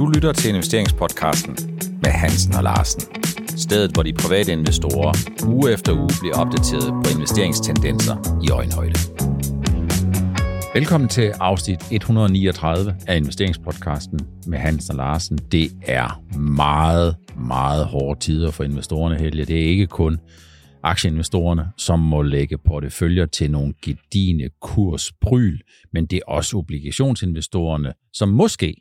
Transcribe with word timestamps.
Du 0.00 0.06
lytter 0.06 0.32
til 0.32 0.48
investeringspodcasten 0.48 1.56
med 2.02 2.10
Hansen 2.10 2.54
og 2.54 2.62
Larsen. 2.62 3.02
Stedet, 3.46 3.90
hvor 3.92 4.02
de 4.02 4.12
private 4.12 4.52
investorer 4.52 5.12
uge 5.46 5.72
efter 5.72 5.92
uge 5.92 6.10
bliver 6.20 6.36
opdateret 6.36 7.04
på 7.04 7.10
investeringstendenser 7.16 8.40
i 8.46 8.50
øjenhøjde. 8.50 8.98
Velkommen 10.74 11.08
til 11.08 11.32
afsnit 11.40 11.78
139 11.90 12.96
af 13.06 13.16
investeringspodcasten 13.16 14.20
med 14.46 14.58
Hansen 14.58 14.92
og 14.92 14.96
Larsen. 14.96 15.38
Det 15.52 15.70
er 15.82 16.22
meget, 16.38 17.16
meget 17.36 17.86
hårde 17.86 18.20
tider 18.20 18.50
for 18.50 18.64
investorerne, 18.64 19.18
Helge. 19.18 19.44
Det 19.44 19.56
er 19.56 19.66
ikke 19.66 19.86
kun 19.86 20.18
aktieinvestorerne, 20.82 21.68
som 21.76 21.98
må 21.98 22.22
lægge 22.22 22.58
porteføljer 22.58 23.26
til 23.26 23.50
nogle 23.50 23.74
gedigende 23.82 24.48
kursbryl, 24.60 25.58
men 25.92 26.06
det 26.06 26.16
er 26.16 26.32
også 26.32 26.56
obligationsinvestorerne, 26.56 27.92
som 28.12 28.28
måske 28.28 28.74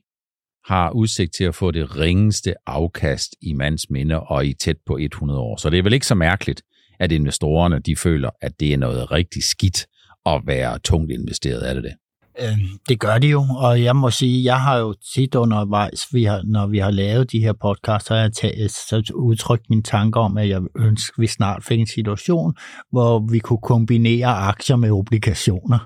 har 0.66 0.92
udsigt 0.92 1.34
til 1.34 1.44
at 1.44 1.56
få 1.56 1.72
det 1.72 1.98
ringeste 1.98 2.54
afkast 2.66 3.36
i 3.42 3.54
mands 3.54 3.90
minde 3.90 4.20
og 4.20 4.46
i 4.46 4.54
tæt 4.54 4.78
på 4.86 4.98
100 4.98 5.40
år. 5.40 5.58
Så 5.58 5.70
det 5.70 5.80
er 5.80 5.84
vel 5.84 5.94
ikke 5.94 6.06
så 6.06 6.16
mærkeligt, 6.16 6.62
at 7.00 7.12
investorerne 7.12 7.80
de 7.80 7.96
føler, 7.96 8.30
at 8.42 8.60
det 8.60 8.74
er 8.74 8.78
noget 8.78 9.12
rigtig 9.12 9.44
skidt 9.44 9.88
at 10.26 10.42
være 10.46 10.80
tungt 10.80 11.12
investeret. 11.12 11.70
Er 11.70 11.74
det 11.74 11.84
det? 11.84 11.94
Øh, 12.42 12.58
det 12.90 13.00
gør 13.00 13.18
de 13.18 13.28
jo, 13.28 13.46
og 13.58 13.84
jeg 13.84 13.96
må 13.96 14.10
sige, 14.10 14.44
jeg 14.44 14.62
har 14.62 14.78
jo 14.78 14.94
tit 15.14 15.36
undervejs, 15.36 16.08
vi 16.12 16.24
har, 16.24 16.42
når 16.46 16.68
vi 16.68 16.80
har 16.80 16.92
lavet 16.92 17.32
de 17.32 17.40
her 17.40 17.54
podcasts, 17.54 18.08
så 18.08 18.14
har 18.14 18.22
jeg 18.22 18.34
taget, 18.34 18.72
så 18.72 19.12
udtrykt 19.16 19.70
mine 19.70 19.84
tanker 19.84 20.20
om, 20.20 20.38
at 20.38 20.50
jeg 20.50 20.62
ønsker, 20.78 21.14
at 21.18 21.22
vi 21.22 21.28
snart 21.28 21.64
fik 21.64 21.80
en 21.80 21.88
situation, 21.88 22.54
hvor 22.92 23.32
vi 23.32 23.40
kunne 23.40 23.62
kombinere 23.64 24.28
aktier 24.28 24.76
med 24.76 24.92
obligationer. 24.92 25.80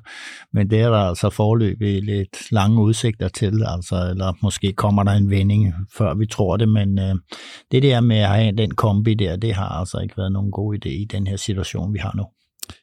Men 0.54 0.70
det 0.70 0.80
er 0.80 0.90
der 0.90 0.98
altså 0.98 1.30
forløbig 1.30 2.02
lidt 2.02 2.52
lange 2.52 2.82
udsigter 2.82 3.28
til, 3.28 3.64
altså, 3.68 4.10
eller 4.10 4.34
måske 4.42 4.74
kommer 4.74 5.04
der 5.04 5.12
en 5.12 5.30
vending, 5.30 5.74
før 5.98 6.14
vi 6.14 6.26
tror 6.26 6.58
det, 6.58 6.70
men 6.70 7.00
øh, 7.00 7.16
det 7.72 7.84
der 7.84 8.02
med 8.02 8.18
at 8.18 8.30
have 8.30 8.52
den 8.52 8.72
kombi 8.72 9.14
der, 9.14 9.36
det 9.36 9.54
har 9.54 9.68
altså 9.68 9.98
ikke 9.98 10.18
været 10.18 10.32
nogen 10.32 10.52
god 10.52 10.76
idé 10.76 10.90
i 10.90 11.06
den 11.12 11.28
her 11.28 11.38
situation, 11.38 11.94
vi 11.94 12.00
har 12.00 12.14
nu. 12.16 12.24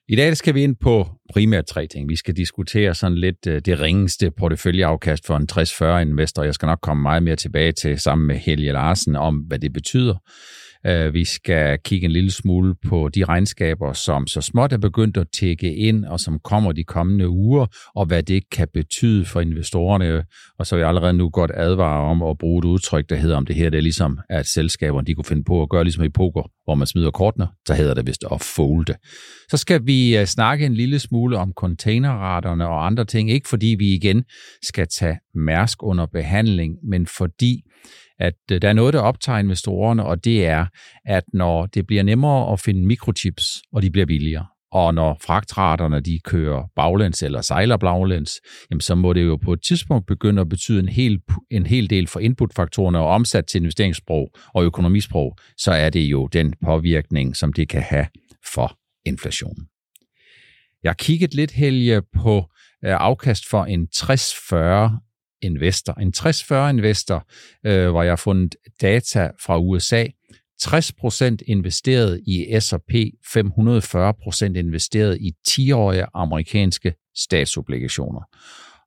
I 0.09 0.17
dag 0.17 0.37
skal 0.37 0.55
vi 0.55 0.63
ind 0.63 0.77
på 0.77 1.07
primært 1.33 1.67
tre 1.67 1.87
ting. 1.87 2.09
Vi 2.09 2.17
skal 2.17 2.37
diskutere 2.37 2.95
sådan 2.95 3.19
lidt 3.19 3.47
øh, 3.47 3.61
det 3.65 3.81
ringeste 3.81 4.31
porteføljeafkast 4.31 5.27
for 5.27 5.37
en 5.37 5.49
60-40 5.53 6.09
investor. 6.09 6.43
Jeg 6.43 6.55
skal 6.55 6.67
nok 6.67 6.79
komme 6.83 7.03
meget 7.03 7.23
mere 7.23 7.37
tilbage 7.37 7.73
til 7.73 8.01
sammen 8.01 8.27
med 8.27 8.37
Helge 8.37 8.73
Larsen 8.73 9.17
om, 9.17 9.37
hvad 9.37 9.59
det 9.59 9.73
betyder. 9.73 10.15
Øh, 10.87 11.15
vi 11.15 11.25
skal 11.25 11.79
kigge 11.85 12.05
en 12.05 12.11
lille 12.11 12.31
smule 12.31 12.75
på 12.89 13.09
de 13.09 13.25
regnskaber, 13.25 13.93
som 13.93 14.27
så 14.27 14.41
småt 14.41 14.73
er 14.73 14.79
begyndt 14.79 15.17
at 15.17 15.27
tække 15.41 15.75
ind, 15.75 16.05
og 16.05 16.21
som 16.21 16.39
kommer 16.39 16.73
de 16.73 16.85
kommende 16.85 17.29
uger, 17.29 17.67
og 17.95 18.07
hvad 18.07 18.23
det 18.23 18.51
kan 18.51 18.69
betyde 18.75 19.25
for 19.25 19.41
investorerne. 19.41 20.25
Og 20.59 20.67
så 20.67 20.75
vil 20.75 20.81
jeg 20.81 20.89
allerede 20.89 21.13
nu 21.13 21.31
godt 21.31 21.51
advare 21.55 22.01
om 22.11 22.23
at 22.23 22.39
bruge 22.39 22.59
et 22.59 22.65
udtryk, 22.65 23.11
der 23.11 23.17
hedder 23.17 23.37
om 23.37 23.47
det 23.47 23.57
her, 23.57 23.71
det 23.71 23.79
er 23.79 23.83
ligesom, 23.83 24.19
at 24.29 24.47
selskaberne 24.47 25.07
de 25.07 25.15
kunne 25.15 25.25
finde 25.25 25.45
på 25.45 25.63
at 25.63 25.69
gøre 25.69 25.85
ligesom 25.85 26.05
i 26.05 26.09
poker, 26.09 26.51
hvor 26.65 26.75
man 26.75 26.87
smider 26.87 27.11
kortene, 27.11 27.49
så 27.67 27.75
hedder 27.75 27.95
det 27.95 28.07
vist 28.07 28.25
at 28.33 28.41
folde. 28.41 28.95
Så 29.51 29.57
skal 29.57 29.87
vi 29.87 30.17
øh, 30.17 30.27
snakke 30.27 30.67
en 30.67 30.75
lille 30.75 30.99
smule 30.99 31.39
om 31.39 31.53
containerraterne 31.57 32.69
og 32.69 32.87
andre 32.87 33.05
ting, 33.05 33.31
ikke 33.31 33.49
fordi 33.49 33.77
vi 33.79 33.95
igen 33.95 34.25
skal 34.63 34.87
tage 34.99 35.19
Mærsk 35.35 35.83
under 35.83 36.07
behandling, 36.07 36.77
men 36.91 37.07
fordi 37.07 37.63
at 38.21 38.35
øh, 38.53 38.63
der 38.63 38.69
er 38.69 38.73
noget, 38.73 38.95
der 38.95 39.01
optager 39.01 39.39
investorerne, 39.39 40.05
og 40.05 40.25
det 40.25 40.47
er, 40.47 40.67
at 41.05 41.25
når 41.33 41.67
det 41.67 41.87
bliver 41.87 42.03
nemmere 42.03 42.53
at 42.53 42.61
finde 42.61 42.87
mikrochips, 42.87 43.63
og 43.73 43.83
de 43.83 43.91
bliver 43.91 44.07
billigere, 44.07 44.47
og 44.73 44.95
når 44.95 45.19
fragtraterne 45.21 46.01
de 46.01 46.19
kører 46.25 46.71
baglæns 46.77 47.23
eller 47.23 47.41
sejler 47.41 47.77
baglæns, 47.77 48.41
jamen 48.71 48.81
så 48.81 48.95
må 48.95 49.13
det 49.13 49.25
jo 49.25 49.37
på 49.37 49.53
et 49.53 49.63
tidspunkt 49.63 50.07
begynde 50.07 50.41
at 50.41 50.49
betyde 50.49 50.81
en 50.81 50.89
hel, 50.89 51.21
en 51.51 51.67
hel 51.67 51.91
del 51.91 52.07
for 52.07 52.21
inputfaktorerne 52.21 52.99
og 52.99 53.07
omsat 53.07 53.47
til 53.47 53.59
investeringssprog 53.59 54.31
og 54.55 54.65
økonomisprog, 54.65 55.37
så 55.57 55.73
er 55.73 55.91
det 55.91 56.01
jo 56.01 56.27
den 56.27 56.55
påvirkning, 56.65 57.37
som 57.37 57.53
det 57.53 57.69
kan 57.69 57.83
have 57.83 58.07
for 58.55 58.79
inflationen. 59.07 59.67
Jeg 60.83 60.91
har 60.91 60.95
kigget 60.95 61.35
lidt, 61.35 61.51
Helge, 61.51 62.03
på 62.23 62.37
øh, 62.85 62.95
afkast 62.95 63.49
for 63.51 63.65
en 63.65 63.89
60-40 63.97 65.10
investor. 65.43 65.93
En 65.93 66.13
60-40 66.17 66.55
investor, 66.55 67.27
øh, 67.67 67.91
hvor 67.91 68.03
jeg 68.03 68.11
har 68.11 68.17
fundet 68.17 68.57
data 68.81 69.31
fra 69.45 69.59
USA. 69.59 70.07
60% 70.63 71.37
investeret 71.47 72.21
i 72.27 72.61
S&P, 72.61 72.95
540% 73.27 74.45
investeret 74.45 75.19
i 75.21 75.33
10-årige 75.49 76.07
amerikanske 76.15 76.95
statsobligationer. 77.17 78.21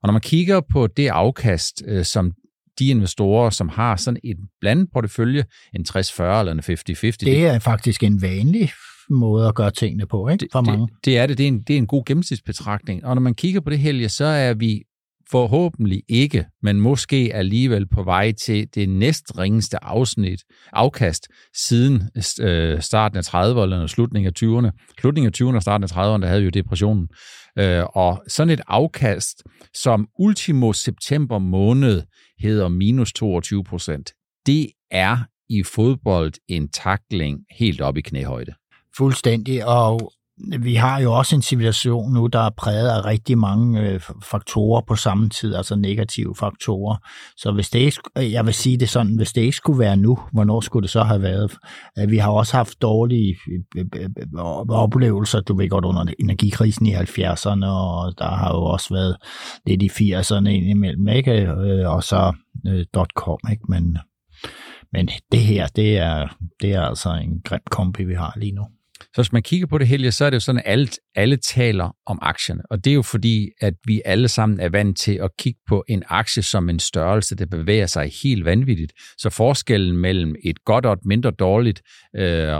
Og 0.02 0.06
når 0.06 0.12
man 0.12 0.20
kigger 0.20 0.60
på 0.70 0.86
det 0.86 1.08
afkast, 1.08 1.82
øh, 1.86 2.04
som 2.04 2.32
de 2.78 2.86
investorer, 2.86 3.50
som 3.50 3.68
har 3.68 3.96
sådan 3.96 4.20
et 4.24 4.36
blandet 4.60 4.88
portefølje, 4.92 5.44
en 5.74 5.84
60-40 5.88 6.22
eller 6.22 6.52
en 6.52 6.60
50-50. 6.60 7.16
Det 7.20 7.46
er 7.46 7.58
faktisk 7.58 8.02
en 8.02 8.22
vanlig 8.22 8.70
måde 9.10 9.48
at 9.48 9.54
gøre 9.54 9.70
tingene 9.70 10.06
på, 10.06 10.28
ikke? 10.28 10.48
For 10.52 10.60
mange. 10.60 10.86
Det, 10.86 11.04
det 11.04 11.18
er 11.18 11.26
det. 11.26 11.38
Det 11.38 11.44
er, 11.44 11.48
en, 11.48 11.62
det 11.62 11.74
er 11.74 11.78
en 11.78 11.86
god 11.86 12.04
gennemsnitsbetragtning. 12.04 13.04
Og 13.04 13.14
når 13.14 13.20
man 13.20 13.34
kigger 13.34 13.60
på 13.60 13.70
det 13.70 13.78
her, 13.78 14.08
så 14.08 14.24
er 14.24 14.54
vi 14.54 14.82
forhåbentlig 15.34 16.02
ikke, 16.08 16.46
men 16.62 16.80
måske 16.80 17.30
alligevel 17.34 17.88
på 17.88 18.02
vej 18.02 18.32
til 18.32 18.68
det 18.74 18.88
næst 18.88 19.38
ringeste 19.38 19.84
afsnit, 19.84 20.40
afkast 20.72 21.28
siden 21.66 22.02
øh, 22.40 22.80
starten 22.80 23.18
af 23.18 23.34
30'erne 23.34 23.74
og 23.74 23.90
slutningen 23.90 24.32
af 24.36 24.42
20'erne. 24.42 24.94
Slutningen 25.00 25.32
af 25.34 25.46
20'erne 25.46 25.56
og 25.56 25.62
starten 25.62 25.84
af 25.84 25.92
30'erne, 25.92 26.22
der 26.22 26.26
havde 26.26 26.42
jo 26.42 26.50
depressionen. 26.50 27.08
Øh, 27.58 27.84
og 27.84 28.22
sådan 28.28 28.50
et 28.50 28.60
afkast, 28.66 29.42
som 29.74 30.08
ultimo 30.18 30.72
september 30.72 31.38
måned 31.38 32.02
hedder 32.40 32.68
minus 32.68 33.12
22 33.12 33.64
procent, 33.64 34.12
det 34.46 34.70
er 34.90 35.18
i 35.48 35.62
fodbold 35.62 36.32
en 36.48 36.68
takling 36.68 37.38
helt 37.58 37.80
op 37.80 37.96
i 37.96 38.00
knæhøjde. 38.00 38.52
Fuldstændig, 38.96 39.66
og 39.66 40.12
vi 40.38 40.74
har 40.74 41.00
jo 41.00 41.12
også 41.12 41.36
en 41.36 41.42
civilisation 41.42 42.12
nu, 42.12 42.26
der 42.26 42.40
er 42.40 42.50
præget 42.50 42.88
af 42.88 43.04
rigtig 43.04 43.38
mange 43.38 43.80
øh, 43.80 44.00
faktorer 44.22 44.80
på 44.80 44.96
samme 44.96 45.28
tid, 45.28 45.54
altså 45.54 45.76
negative 45.76 46.34
faktorer. 46.38 46.96
Så 47.36 47.52
hvis 47.52 47.70
det 47.70 47.78
ikke, 47.78 48.00
jeg 48.16 48.46
vil 48.46 48.54
sige 48.54 48.76
det 48.76 48.88
sådan, 48.88 49.16
hvis 49.16 49.32
det 49.32 49.40
ikke 49.40 49.56
skulle 49.56 49.78
være 49.78 49.96
nu, 49.96 50.18
hvornår 50.32 50.60
skulle 50.60 50.82
det 50.82 50.90
så 50.90 51.02
have 51.02 51.22
været? 51.22 51.52
Vi 52.08 52.16
har 52.16 52.30
også 52.30 52.56
haft 52.56 52.82
dårlige 52.82 53.36
øh, 53.76 53.84
øh, 53.96 54.10
øh, 54.34 54.68
oplevelser, 54.68 55.40
du 55.40 55.56
ved 55.56 55.68
godt, 55.68 55.84
under 55.84 56.04
energikrisen 56.18 56.86
i 56.86 56.94
70'erne, 56.94 57.66
og 57.66 58.18
der 58.18 58.28
har 58.28 58.54
jo 58.54 58.62
også 58.62 58.94
været 58.94 59.16
lidt 59.66 59.82
i 59.82 60.14
80'erne 60.14 60.48
indimellem, 60.48 61.08
ikke? 61.08 61.54
Og 61.88 62.02
så 62.02 62.32
.com, 63.14 63.38
ikke? 63.50 63.64
Men, 63.68 63.98
men 64.92 65.08
det 65.32 65.40
her, 65.40 65.66
det 65.66 65.98
er, 65.98 66.36
det 66.60 66.72
er 66.72 66.80
altså 66.80 67.10
en 67.10 67.40
grim 67.44 67.60
kombi, 67.70 68.04
vi 68.04 68.14
har 68.14 68.32
lige 68.36 68.52
nu. 68.52 68.66
Så 69.14 69.22
hvis 69.22 69.32
man 69.32 69.42
kigger 69.42 69.66
på 69.66 69.78
det 69.78 69.86
hele, 69.86 70.12
så 70.12 70.24
er 70.24 70.30
det 70.30 70.34
jo 70.34 70.40
sådan, 70.40 70.58
at 70.64 70.72
alle, 70.72 70.88
alle 71.14 71.36
taler 71.36 71.96
om 72.06 72.18
aktierne. 72.22 72.62
Og 72.70 72.84
det 72.84 72.90
er 72.90 72.94
jo 72.94 73.02
fordi, 73.02 73.50
at 73.60 73.74
vi 73.86 74.02
alle 74.04 74.28
sammen 74.28 74.60
er 74.60 74.68
vant 74.68 74.98
til 74.98 75.12
at 75.22 75.30
kigge 75.38 75.60
på 75.68 75.84
en 75.88 76.02
aktie 76.08 76.42
som 76.42 76.68
en 76.68 76.78
størrelse, 76.78 77.36
der 77.36 77.46
bevæger 77.46 77.86
sig 77.86 78.12
helt 78.22 78.44
vanvittigt. 78.44 78.92
Så 79.18 79.30
forskellen 79.30 79.96
mellem 79.96 80.34
et 80.44 80.64
godt 80.64 80.86
og 80.86 80.92
et 80.92 81.04
mindre 81.04 81.30
dårligt 81.30 81.82
øh, 82.16 82.48
øh 82.48 82.54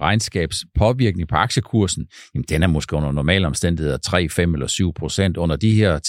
regnskabs 0.00 0.64
påvirkning 0.78 1.28
på 1.28 1.36
aktiekursen, 1.36 2.06
jamen 2.34 2.44
den 2.48 2.62
er 2.62 2.66
måske 2.66 2.96
under 2.96 3.12
normale 3.12 3.46
omstændigheder 3.46 3.96
3, 3.96 4.28
5 4.28 4.54
eller 4.54 4.66
7 4.66 4.92
procent. 4.92 5.36
Under 5.36 5.56
de 5.56 5.74
her 5.74 6.00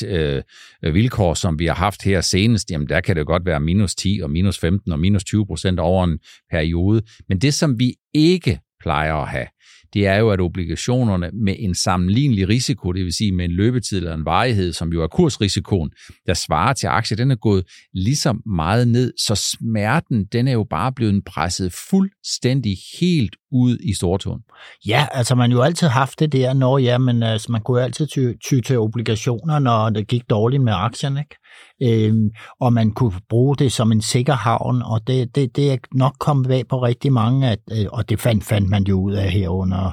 øh, 0.84 0.94
vilkår, 0.94 1.34
som 1.34 1.60
vi 1.60 1.66
har 1.66 1.76
haft 1.76 2.04
her 2.04 2.22
senest, 2.22 2.72
jamen 2.72 2.90
der 2.90 3.02
kan 3.02 3.16
det 3.16 3.26
godt 3.26 3.46
være 3.46 3.60
minus 3.60 3.96
10 3.96 4.20
og 4.24 4.32
minus 4.32 4.60
15 4.60 4.92
og 4.92 5.00
minus 5.00 5.24
20 5.24 5.46
procent 5.46 5.80
over 5.80 6.04
en 6.04 6.20
periode. 6.52 7.02
Men 7.30 7.40
det, 7.40 7.54
som 7.54 7.80
vi 7.80 7.94
ikke 8.14 8.60
plejer 8.80 9.14
at 9.14 9.28
have, 9.28 9.48
det 9.94 10.08
er 10.08 10.16
jo, 10.16 10.30
at 10.30 10.42
obligationerne 10.42 11.30
med 11.34 11.56
en 11.60 11.76
sammenlignelig 11.76 12.50
risiko, 12.50 12.92
det 12.92 13.06
vil 13.06 13.14
sige 13.14 13.32
med 13.32 13.46
en 13.46 13.52
løbetid 13.52 13.98
eller 13.98 14.14
en 14.14 14.26
varighed, 14.26 14.74
som 14.74 14.94
jo 14.94 15.04
er 15.04 15.08
kursrisikoen, 15.08 15.92
der 16.28 16.34
svarer 16.34 16.74
til 16.74 16.88
aktier, 16.88 17.16
den 17.16 17.32
er 17.32 17.36
gået 17.36 17.66
ligesom 17.94 18.42
meget 18.46 18.88
ned, 18.88 19.14
så 19.18 19.36
smerten, 19.36 20.26
den 20.26 20.48
er 20.48 20.52
jo 20.52 20.64
bare 20.70 20.92
blevet 20.92 21.26
presset 21.26 21.74
fuldstændig 21.90 22.78
helt 23.02 23.36
ud 23.52 23.78
i 23.78 23.94
stortåen. 23.94 24.42
Ja, 24.88 25.08
altså 25.12 25.36
man 25.36 25.52
jo 25.52 25.62
altid 25.62 25.88
haft 25.88 26.20
det 26.20 26.32
der, 26.32 26.54
når 26.54 26.78
ja, 26.78 26.98
men 26.98 27.24
altså, 27.24 27.52
man 27.52 27.62
kunne 27.62 27.80
jo 27.80 27.84
altid 27.84 28.08
ty, 28.08 28.34
ty 28.50 28.60
til 28.60 28.80
obligationer, 28.80 29.60
når 29.60 29.90
det 29.90 30.08
gik 30.08 30.30
dårligt 30.30 30.64
med 30.64 30.74
aktierne, 30.76 31.20
ikke? 31.20 31.36
Øh, 31.84 32.16
og 32.60 32.74
man 32.74 32.92
kunne 32.92 33.14
bruge 33.30 33.56
det 33.56 33.72
som 33.72 33.92
en 33.92 34.02
sikker 34.02 34.34
havn, 34.34 34.82
og 34.82 35.08
det, 35.08 35.36
det, 35.36 35.56
det 35.56 35.72
er 35.72 35.78
nok 35.92 36.16
kommet 36.20 36.48
bag 36.48 36.68
på 36.68 36.82
rigtig 36.82 37.14
mange, 37.14 37.50
at, 37.50 37.60
øh, 37.72 37.86
og 37.92 38.10
det 38.10 38.20
fandt, 38.20 38.44
fandt 38.44 38.70
man 38.70 38.84
jo 38.84 39.02
ud 39.02 39.14
af 39.14 39.32
her 39.32 39.50
under 39.50 39.92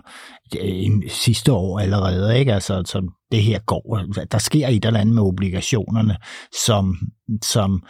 øh, 0.60 0.84
en, 0.84 1.04
sidste 1.08 1.52
år 1.52 1.80
allerede, 1.80 2.38
ikke? 2.38 2.54
Altså, 2.54 2.74
altså 2.74 3.10
det 3.32 3.42
her 3.42 3.58
går, 3.58 3.98
øh, 3.98 4.26
der 4.32 4.38
sker 4.38 4.68
et 4.68 4.84
eller 4.84 5.00
andet 5.00 5.14
med 5.14 5.22
obligationerne, 5.22 6.16
som, 6.64 6.96
som 7.42 7.82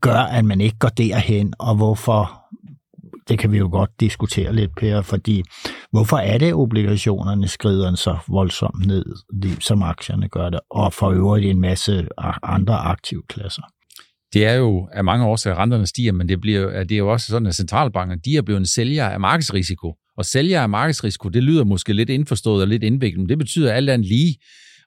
gør, 0.00 0.20
at 0.20 0.44
man 0.44 0.60
ikke 0.60 0.78
går 0.78 0.88
derhen, 0.88 1.52
og 1.58 1.74
hvorfor 1.74 2.48
det 3.28 3.38
kan 3.38 3.52
vi 3.52 3.58
jo 3.58 3.68
godt 3.72 3.90
diskutere 4.00 4.54
lidt, 4.54 4.70
Per, 4.76 5.02
fordi 5.02 5.42
hvorfor 5.90 6.16
er 6.16 6.38
det, 6.38 6.54
obligationerne 6.54 7.48
skrider 7.48 7.94
så 7.94 8.16
voldsomt 8.28 8.86
ned, 8.86 9.04
som 9.60 9.82
aktierne 9.82 10.28
gør 10.28 10.50
det, 10.50 10.60
og 10.70 10.92
for 10.92 11.10
øvrigt 11.10 11.46
en 11.46 11.60
masse 11.60 12.08
andre 12.42 12.74
aktive 12.74 13.22
klasser? 13.28 13.62
Det 14.32 14.46
er 14.46 14.54
jo 14.54 14.88
af 14.92 15.04
mange 15.04 15.26
årsager, 15.26 15.54
at 15.54 15.60
renterne 15.62 15.86
stiger, 15.86 16.12
men 16.12 16.28
det, 16.28 16.40
bliver, 16.40 16.84
det 16.84 16.92
er 16.92 16.98
jo 16.98 17.12
også 17.12 17.26
sådan, 17.26 17.46
at 17.46 17.54
centralbankerne 17.54 18.20
de 18.24 18.36
er 18.36 18.42
blevet 18.42 18.60
en 18.60 18.66
sælger 18.66 19.08
af 19.08 19.20
markedsrisiko. 19.20 19.94
Og 20.16 20.24
sælger 20.24 20.62
af 20.62 20.68
markedsrisiko, 20.68 21.28
det 21.28 21.42
lyder 21.42 21.64
måske 21.64 21.92
lidt 21.92 22.10
indforstået 22.10 22.62
og 22.62 22.68
lidt 22.68 22.82
indviklet, 22.82 23.18
men 23.18 23.28
det 23.28 23.38
betyder 23.38 23.72
alt 23.72 23.90
andet 23.90 24.08
lige, 24.08 24.36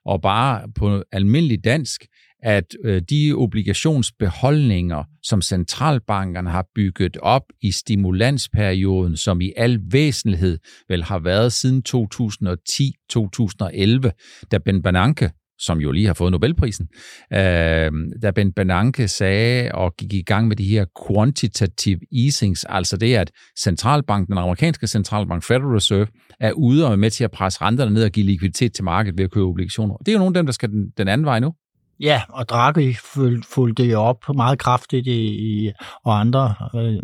og 0.04 0.22
bare 0.22 0.68
på 0.78 1.02
almindelig 1.12 1.64
dansk, 1.64 2.00
at 2.42 2.64
øh, 2.84 3.02
de 3.10 3.32
obligationsbeholdninger, 3.34 5.04
som 5.22 5.42
centralbankerne 5.42 6.50
har 6.50 6.66
bygget 6.74 7.16
op 7.16 7.42
i 7.62 7.70
stimulansperioden, 7.70 9.16
som 9.16 9.40
i 9.40 9.52
al 9.56 9.80
væsentlighed 9.90 10.58
vel 10.88 11.04
har 11.04 11.18
været 11.18 11.52
siden 11.52 11.82
2010-2011, 11.88 14.46
da 14.50 14.58
Ben 14.58 14.82
Bernanke 14.82 15.30
som 15.62 15.78
jo 15.78 15.92
lige 15.92 16.06
har 16.06 16.14
fået 16.14 16.32
Nobelprisen, 16.32 16.88
øh, 17.32 17.90
da 18.22 18.30
Ben 18.34 18.52
Bernanke 18.52 19.08
sagde 19.08 19.72
og 19.72 19.96
gik 19.96 20.14
i 20.14 20.22
gang 20.22 20.48
med 20.48 20.56
de 20.56 20.64
her 20.64 20.84
quantitative 21.06 22.00
easings, 22.24 22.64
altså 22.68 22.96
det, 22.96 23.14
at 23.14 23.30
centralbanken, 23.58 24.32
den 24.32 24.38
amerikanske 24.38 24.86
centralbank, 24.86 25.42
Federal 25.42 25.66
Reserve, 25.66 26.06
er 26.40 26.52
ude 26.52 26.86
og 26.86 26.92
er 26.92 26.96
med 26.96 27.10
til 27.10 27.24
at 27.24 27.30
presse 27.30 27.62
renterne 27.62 27.94
ned 27.94 28.04
og 28.04 28.10
give 28.10 28.26
likviditet 28.26 28.72
til 28.72 28.84
markedet 28.84 29.18
ved 29.18 29.24
at 29.24 29.30
købe 29.30 29.46
obligationer. 29.46 29.96
Det 29.96 30.08
er 30.08 30.12
jo 30.12 30.18
nogle 30.18 30.30
af 30.30 30.38
dem, 30.38 30.46
der 30.46 30.52
skal 30.52 30.70
den, 30.70 30.90
den 30.98 31.08
anden 31.08 31.24
vej 31.24 31.40
nu. 31.40 31.54
Ja, 32.02 32.22
og 32.28 32.48
Draghi 32.48 32.94
fulgte 33.54 33.84
jo 33.84 34.00
op 34.00 34.28
meget 34.34 34.58
kraftigt, 34.58 35.06
i, 35.06 35.26
i, 35.26 35.72
og 36.04 36.20
andre, 36.20 36.54
øh, 36.74 36.94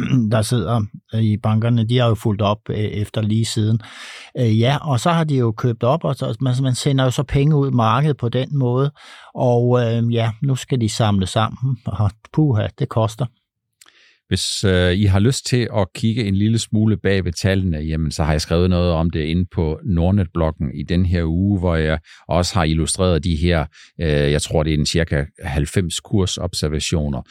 der 0.32 0.42
sidder 0.42 0.82
øh, 1.14 1.22
i 1.22 1.36
bankerne, 1.36 1.88
de 1.88 1.98
har 1.98 2.08
jo 2.08 2.14
fulgt 2.14 2.42
op 2.42 2.58
øh, 2.70 2.76
efter 2.76 3.22
lige 3.22 3.44
siden. 3.44 3.80
Øh, 4.38 4.60
ja, 4.60 4.78
og 4.82 5.00
så 5.00 5.10
har 5.10 5.24
de 5.24 5.36
jo 5.36 5.52
købt 5.52 5.84
op, 5.84 6.04
og 6.04 6.14
så, 6.14 6.36
man, 6.40 6.54
man 6.62 6.74
sender 6.74 7.04
jo 7.04 7.10
så 7.10 7.22
penge 7.22 7.56
ud 7.56 7.70
i 7.70 7.74
markedet 7.74 8.16
på 8.16 8.28
den 8.28 8.58
måde, 8.58 8.90
og 9.34 9.80
øh, 9.82 10.14
ja, 10.14 10.30
nu 10.42 10.56
skal 10.56 10.80
de 10.80 10.88
samle 10.88 11.26
sammen, 11.26 11.78
og 11.86 12.10
puha, 12.32 12.66
det 12.78 12.88
koster. 12.88 13.26
Hvis 14.28 14.64
øh, 14.64 14.92
I 14.92 15.04
har 15.04 15.18
lyst 15.18 15.46
til 15.46 15.68
at 15.76 15.86
kigge 15.94 16.24
en 16.24 16.34
lille 16.34 16.58
smule 16.58 16.96
bag 16.96 17.24
ved 17.24 17.32
tallene, 17.32 17.78
jamen 17.78 18.10
så 18.10 18.24
har 18.24 18.32
jeg 18.32 18.40
skrevet 18.40 18.70
noget 18.70 18.92
om 18.92 19.10
det 19.10 19.24
inde 19.24 19.46
på 19.52 19.80
Nordnet-bloggen 19.84 20.70
i 20.74 20.82
den 20.82 21.06
her 21.06 21.24
uge, 21.24 21.58
hvor 21.58 21.76
jeg 21.76 21.98
også 22.28 22.54
har 22.54 22.64
illustreret 22.64 23.24
de 23.24 23.36
her, 23.36 23.66
øh, 24.00 24.08
jeg 24.08 24.42
tror 24.42 24.62
det 24.62 24.74
er 24.74 24.78
en 24.78 24.86
cirka 24.86 25.24
90 25.42 26.00
kursobservationer. 26.00 27.22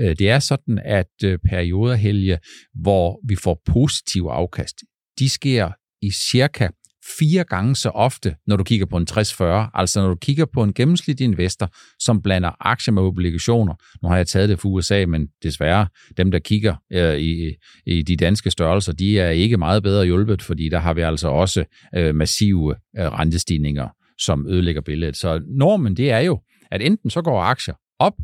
Øh, 0.00 0.16
det 0.18 0.30
er 0.30 0.38
sådan, 0.38 0.80
at 0.84 1.24
øh, 1.24 1.38
perioder 1.50 1.94
helge, 1.94 2.38
hvor 2.74 3.20
vi 3.28 3.36
får 3.36 3.62
positiv 3.66 4.22
afkast, 4.22 4.76
de 5.18 5.28
sker 5.28 5.70
i 6.02 6.10
cirka 6.10 6.68
fire 7.18 7.44
gange 7.44 7.76
så 7.76 7.88
ofte, 7.88 8.34
når 8.46 8.56
du 8.56 8.64
kigger 8.64 8.86
på 8.86 8.96
en 8.96 9.06
60-40. 9.10 9.70
Altså 9.74 10.00
når 10.00 10.08
du 10.08 10.14
kigger 10.14 10.44
på 10.54 10.62
en 10.62 10.74
gennemsnitlig 10.74 11.24
investor, 11.24 11.70
som 11.98 12.22
blander 12.22 12.50
aktier 12.60 12.92
med 12.92 13.02
obligationer. 13.02 13.74
Nu 14.02 14.08
har 14.08 14.16
jeg 14.16 14.26
taget 14.26 14.48
det 14.48 14.60
for 14.60 14.68
USA, 14.68 15.06
men 15.06 15.28
desværre, 15.42 15.86
dem 16.16 16.30
der 16.30 16.38
kigger 16.38 16.74
øh, 16.92 17.18
i, 17.18 17.54
i 17.86 18.02
de 18.02 18.16
danske 18.16 18.50
størrelser, 18.50 18.92
de 18.92 19.18
er 19.18 19.30
ikke 19.30 19.56
meget 19.56 19.82
bedre 19.82 20.04
hjulpet, 20.04 20.42
fordi 20.42 20.68
der 20.68 20.78
har 20.78 20.94
vi 20.94 21.00
altså 21.00 21.28
også 21.28 21.64
øh, 21.96 22.14
massive 22.14 22.74
øh, 22.98 23.04
rentestigninger, 23.04 23.88
som 24.18 24.46
ødelægger 24.48 24.82
billedet. 24.82 25.16
Så 25.16 25.40
normen, 25.48 25.96
det 25.96 26.10
er 26.10 26.20
jo, 26.20 26.40
at 26.70 26.82
enten 26.82 27.10
så 27.10 27.22
går 27.22 27.40
aktier 27.40 27.74
op, 27.98 28.14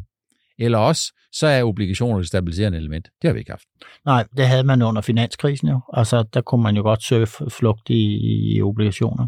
eller 0.59 0.79
også 0.79 1.13
så 1.39 1.47
er 1.47 1.65
obligationer 1.65 2.19
et 2.19 2.27
stabiliserende 2.27 2.79
element. 2.79 3.09
Det 3.23 3.29
har 3.29 3.33
vi 3.33 3.39
ikke 3.39 3.51
haft. 3.51 3.65
Nej, 4.05 4.25
det 4.37 4.47
havde 4.47 4.65
man 4.65 4.83
under 4.83 5.03
finanskrisen 5.03 5.69
jo. 5.69 5.81
Altså, 5.93 6.23
der 6.23 6.41
kunne 6.41 6.63
man 6.63 6.77
jo 6.77 6.83
godt 6.83 7.03
søge 7.05 7.27
flugt 7.51 7.91
i, 7.91 8.19
i 8.57 8.63
obligationer. 8.63 9.27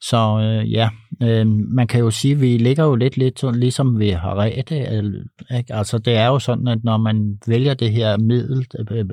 Så 0.00 0.40
øh, 0.40 0.72
ja, 0.72 0.88
øh, 1.22 1.46
man 1.46 1.86
kan 1.86 2.00
jo 2.00 2.10
sige, 2.10 2.34
at 2.34 2.40
vi 2.40 2.56
ligger 2.58 2.84
jo 2.84 2.94
lidt, 2.94 3.16
lidt 3.16 3.56
ligesom 3.56 3.98
vi 3.98 4.08
har 4.08 4.34
ret. 4.34 4.56
Ikke? 4.56 5.74
Altså, 5.74 5.98
det 5.98 6.16
er 6.16 6.26
jo 6.26 6.38
sådan, 6.38 6.68
at 6.68 6.84
når 6.84 6.96
man 6.96 7.38
vælger 7.46 7.74
det 7.74 7.92
her 7.92 8.18
middel 8.18 8.66
øh, 8.78 8.98
øh, 8.98 9.04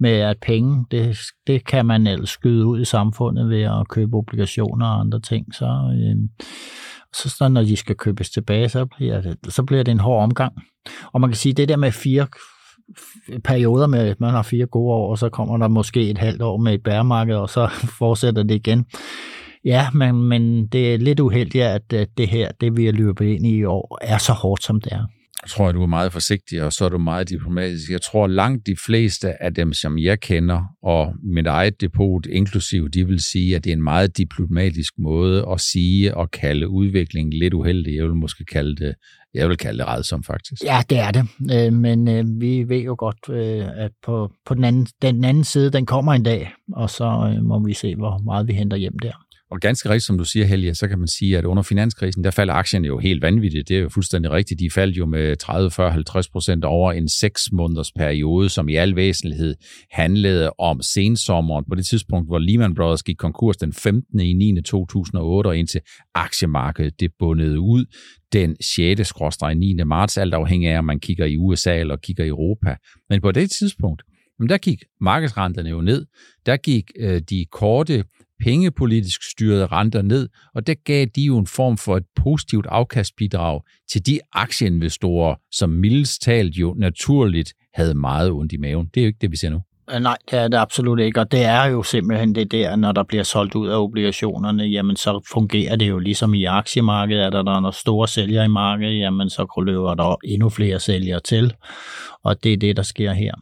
med 0.00 0.10
at 0.10 0.36
penge, 0.42 0.86
det, 0.90 1.18
det 1.46 1.66
kan 1.66 1.86
man 1.86 2.06
ellers 2.06 2.30
skyde 2.30 2.66
ud 2.66 2.80
i 2.80 2.84
samfundet 2.84 3.48
ved 3.48 3.62
at 3.62 3.88
købe 3.88 4.16
obligationer 4.16 4.86
og 4.86 5.00
andre 5.00 5.20
ting. 5.20 5.54
Så, 5.54 5.66
øh, 5.66 6.46
så, 7.22 7.28
så 7.28 7.48
når 7.48 7.62
de 7.62 7.76
skal 7.76 7.96
købes 7.96 8.30
tilbage, 8.30 8.68
så 8.68 8.84
bliver, 8.84 9.20
det, 9.20 9.36
så 9.48 9.62
bliver 9.62 9.82
det 9.82 9.92
en 9.92 10.00
hård 10.00 10.22
omgang. 10.22 10.52
Og 11.12 11.20
man 11.20 11.30
kan 11.30 11.36
sige, 11.36 11.52
det 11.52 11.68
der 11.68 11.76
med 11.76 11.92
fire 11.92 12.26
perioder 13.44 13.86
med, 13.86 14.14
man 14.18 14.30
har 14.30 14.42
fire 14.42 14.66
gode 14.66 14.94
år, 14.94 15.10
og 15.10 15.18
så 15.18 15.28
kommer 15.28 15.56
der 15.56 15.68
måske 15.68 16.10
et 16.10 16.18
halvt 16.18 16.42
år 16.42 16.56
med 16.56 16.74
et 16.74 16.82
bæremarked, 16.82 17.34
og 17.34 17.50
så 17.50 17.68
fortsætter 17.98 18.42
det 18.42 18.54
igen. 18.54 18.86
Ja, 19.64 19.90
men, 19.94 20.22
men 20.22 20.66
det 20.66 20.94
er 20.94 20.98
lidt 20.98 21.20
uheldigt, 21.20 21.64
at 21.64 21.90
det 21.90 22.28
her, 22.28 22.52
det 22.60 22.76
vi 22.76 22.84
har 22.84 22.92
løbet 22.92 23.26
ind 23.26 23.46
i 23.46 23.56
i 23.56 23.64
år, 23.64 23.98
er 24.00 24.18
så 24.18 24.32
hårdt, 24.32 24.64
som 24.64 24.80
det 24.80 24.92
er. 24.92 25.06
Tror, 25.46 25.64
jeg, 25.64 25.74
du 25.74 25.82
er 25.82 25.86
meget 25.86 26.12
forsigtig, 26.12 26.62
og 26.62 26.72
så 26.72 26.84
er 26.84 26.88
du 26.88 26.98
meget 26.98 27.28
diplomatisk. 27.28 27.90
Jeg 27.90 28.02
tror, 28.02 28.26
langt 28.26 28.66
de 28.66 28.76
fleste 28.86 29.42
af 29.42 29.54
dem, 29.54 29.72
som 29.72 29.98
jeg 29.98 30.20
kender, 30.20 30.62
og 30.82 31.14
mit 31.22 31.46
eget 31.46 31.80
depot 31.80 32.26
inklusiv, 32.26 32.88
de 32.88 33.06
vil 33.06 33.20
sige, 33.20 33.56
at 33.56 33.64
det 33.64 33.70
er 33.70 33.76
en 33.76 33.82
meget 33.82 34.16
diplomatisk 34.16 34.92
måde 34.98 35.46
at 35.52 35.60
sige 35.60 36.16
og 36.16 36.30
kalde 36.30 36.68
udviklingen 36.68 37.32
lidt 37.32 37.54
uheldig. 37.54 37.96
Jeg 37.96 38.04
vil 38.04 38.14
måske 38.14 38.44
kalde 38.44 38.76
det, 38.76 38.94
jeg 39.34 39.48
vil 39.48 39.56
kalde 39.56 39.78
det 39.78 39.88
redsom, 39.88 40.22
faktisk. 40.22 40.64
Ja, 40.64 40.82
det 40.90 40.98
er 40.98 41.10
det. 41.10 41.24
Øh, 41.52 41.72
men 41.72 42.08
øh, 42.08 42.24
vi 42.40 42.68
ved 42.68 42.80
jo 42.80 42.94
godt, 42.98 43.28
øh, 43.30 43.66
at 43.84 43.90
på, 44.04 44.32
på 44.46 44.54
den, 44.54 44.64
anden, 44.64 44.86
den 45.02 45.24
anden 45.24 45.44
side, 45.44 45.70
den 45.70 45.86
kommer 45.86 46.12
en 46.12 46.22
dag, 46.22 46.52
og 46.72 46.90
så 46.90 47.04
øh, 47.04 47.44
må 47.44 47.66
vi 47.66 47.72
se, 47.72 47.96
hvor 47.96 48.18
meget 48.24 48.48
vi 48.48 48.52
henter 48.52 48.76
hjem 48.76 48.98
der. 48.98 49.25
Og 49.50 49.60
ganske 49.60 49.88
rigtigt, 49.88 50.06
som 50.06 50.18
du 50.18 50.24
siger, 50.24 50.46
Helge, 50.46 50.74
så 50.74 50.88
kan 50.88 50.98
man 50.98 51.08
sige, 51.08 51.38
at 51.38 51.44
under 51.44 51.62
finanskrisen, 51.62 52.24
der 52.24 52.30
falder 52.30 52.54
aktierne 52.54 52.86
jo 52.86 52.98
helt 52.98 53.22
vanvittigt. 53.22 53.68
Det 53.68 53.76
er 53.76 53.80
jo 53.80 53.88
fuldstændig 53.88 54.30
rigtigt. 54.32 54.60
De 54.60 54.70
faldt 54.70 54.96
jo 54.96 55.06
med 55.06 55.36
30, 55.36 55.70
40, 55.70 55.90
50 55.90 56.28
procent 56.28 56.64
over 56.64 56.92
en 56.92 57.08
6 57.08 57.52
måneders 57.52 57.92
periode, 57.92 58.48
som 58.48 58.68
i 58.68 58.74
al 58.74 58.96
væsentlighed 58.96 59.54
handlede 59.90 60.50
om 60.58 60.82
sensommeren 60.82 61.64
på 61.68 61.74
det 61.74 61.86
tidspunkt, 61.86 62.28
hvor 62.28 62.38
Lehman 62.38 62.74
Brothers 62.74 63.02
gik 63.02 63.16
konkurs 63.16 63.56
den 63.56 63.72
15. 63.72 64.20
i 64.20 64.32
9. 64.32 64.62
2008, 64.62 65.48
og 65.48 65.56
indtil 65.56 65.80
aktiemarkedet 66.14 67.00
det 67.00 67.10
bundede 67.18 67.60
ud 67.60 67.84
den 68.32 68.56
6. 68.62 69.12
9. 69.56 69.74
marts, 69.86 70.18
alt 70.18 70.34
afhængig 70.34 70.70
af, 70.70 70.78
om 70.78 70.84
man 70.84 71.00
kigger 71.00 71.24
i 71.24 71.36
USA 71.36 71.78
eller 71.78 71.96
kigger 71.96 72.24
i 72.24 72.28
Europa. 72.28 72.76
Men 73.10 73.20
på 73.20 73.32
det 73.32 73.50
tidspunkt, 73.50 74.02
jamen 74.38 74.48
der 74.48 74.58
gik 74.58 74.84
markedsrenterne 75.00 75.70
jo 75.70 75.80
ned. 75.80 76.06
Der 76.46 76.56
gik 76.56 76.84
øh, 77.00 77.20
de 77.30 77.46
korte 77.52 78.04
pengepolitisk 78.44 79.22
styrede 79.30 79.66
renter 79.66 80.02
ned, 80.02 80.28
og 80.54 80.66
der 80.66 80.74
gav 80.74 81.06
de 81.16 81.22
jo 81.22 81.38
en 81.38 81.46
form 81.46 81.76
for 81.76 81.96
et 81.96 82.04
positivt 82.16 82.66
afkastbidrag 82.66 83.60
til 83.90 84.06
de 84.06 84.20
aktieinvestorer, 84.32 85.34
som 85.50 85.70
mildest 85.70 86.22
talt 86.22 86.54
jo 86.54 86.74
naturligt 86.78 87.54
havde 87.74 87.94
meget 87.94 88.30
ondt 88.30 88.52
i 88.52 88.56
maven. 88.56 88.86
Det 88.94 89.00
er 89.00 89.04
jo 89.04 89.06
ikke 89.06 89.18
det, 89.20 89.30
vi 89.30 89.36
ser 89.36 89.50
nu. 89.50 89.60
Øh, 89.94 90.00
nej, 90.00 90.16
det 90.30 90.38
er 90.38 90.48
det 90.48 90.58
absolut 90.58 91.00
ikke, 91.00 91.20
og 91.20 91.32
det 91.32 91.44
er 91.44 91.64
jo 91.64 91.82
simpelthen 91.82 92.34
det 92.34 92.52
der, 92.52 92.76
når 92.76 92.92
der 92.92 93.02
bliver 93.02 93.22
solgt 93.22 93.54
ud 93.54 93.68
af 93.68 93.76
obligationerne, 93.76 94.62
jamen 94.62 94.96
så 94.96 95.20
fungerer 95.32 95.76
det 95.76 95.88
jo 95.88 95.98
ligesom 95.98 96.34
i 96.34 96.44
aktiemarkedet, 96.44 97.24
at 97.24 97.32
der 97.32 97.38
er 97.38 97.60
nogle 97.60 97.72
store 97.72 98.08
sælgere 98.08 98.44
i 98.44 98.48
markedet, 98.48 98.98
jamen 98.98 99.30
så 99.30 99.62
løber 99.66 99.94
der 99.94 100.16
endnu 100.24 100.48
flere 100.48 100.80
sælgere 100.80 101.20
til, 101.20 101.54
og 102.24 102.44
det 102.44 102.52
er 102.52 102.56
det, 102.56 102.76
der 102.76 102.82
sker 102.82 103.12
her. 103.12 103.32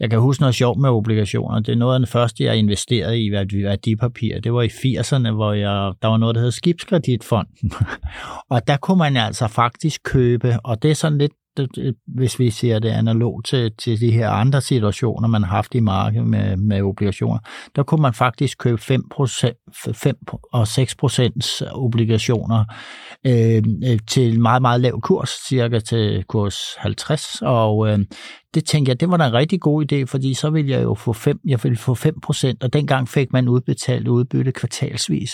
Jeg 0.00 0.10
kan 0.10 0.18
huske 0.18 0.42
noget 0.42 0.54
sjovt 0.54 0.80
med 0.80 0.90
obligationer, 0.90 1.60
det 1.60 1.72
er 1.72 1.76
noget 1.76 1.94
af 1.94 2.00
det 2.00 2.08
første, 2.08 2.44
jeg 2.44 2.56
investerede 2.56 3.22
i 3.22 3.32
værdipapir, 3.32 4.40
det 4.40 4.52
var 4.52 4.62
i 4.62 4.66
80'erne, 4.66 5.30
hvor 5.30 5.52
jeg, 5.52 5.92
der 6.02 6.08
var 6.08 6.16
noget, 6.16 6.34
der 6.34 6.40
hed 6.40 6.50
Skibskreditfonden, 6.50 7.72
og 8.50 8.66
der 8.66 8.76
kunne 8.76 8.98
man 8.98 9.16
altså 9.16 9.48
faktisk 9.48 10.00
købe, 10.04 10.56
og 10.64 10.82
det 10.82 10.90
er 10.90 10.94
sådan 10.94 11.18
lidt 11.18 11.32
Øh, 11.58 11.92
hvis 12.06 12.38
vi 12.38 12.50
ser 12.50 12.78
det 12.78 12.88
analogt 12.88 13.46
til, 13.46 13.72
til 13.78 14.00
de 14.00 14.10
her 14.10 14.30
andre 14.30 14.60
situationer, 14.60 15.28
man 15.28 15.42
har 15.42 15.50
haft 15.50 15.74
i 15.74 15.80
markedet 15.80 16.26
med, 16.26 16.56
med 16.56 16.82
obligationer, 16.82 17.38
der 17.76 17.82
kunne 17.82 18.02
man 18.02 18.14
faktisk 18.14 18.58
købe 18.58 18.80
5%, 18.80 19.92
5 19.92 20.16
og 20.52 20.62
6% 20.62 21.74
obligationer 21.74 22.64
øh, 23.26 23.62
øh 23.90 23.98
til 24.06 24.40
meget, 24.40 24.62
meget 24.62 24.80
lav 24.80 25.00
kurs, 25.00 25.30
cirka 25.48 25.78
til 25.78 26.24
kurs 26.28 26.58
50, 26.78 27.42
og 27.42 27.88
øh, 27.88 27.98
det 28.54 28.64
tænkte 28.64 28.90
jeg, 28.90 29.00
det 29.00 29.10
var 29.10 29.16
da 29.16 29.26
en 29.26 29.32
rigtig 29.32 29.60
god 29.60 29.92
idé, 29.92 30.04
fordi 30.04 30.34
så 30.34 30.50
ville 30.50 30.70
jeg 30.70 30.82
jo 30.82 30.94
få 30.94 31.12
5, 31.12 31.40
jeg 31.44 31.58
ville 31.62 31.76
få 31.76 31.94
5 31.94 32.20
procent, 32.20 32.64
og 32.64 32.72
dengang 32.72 33.08
fik 33.08 33.32
man 33.32 33.48
udbetalt 33.48 34.08
udbytte 34.08 34.52
kvartalsvis. 34.52 35.30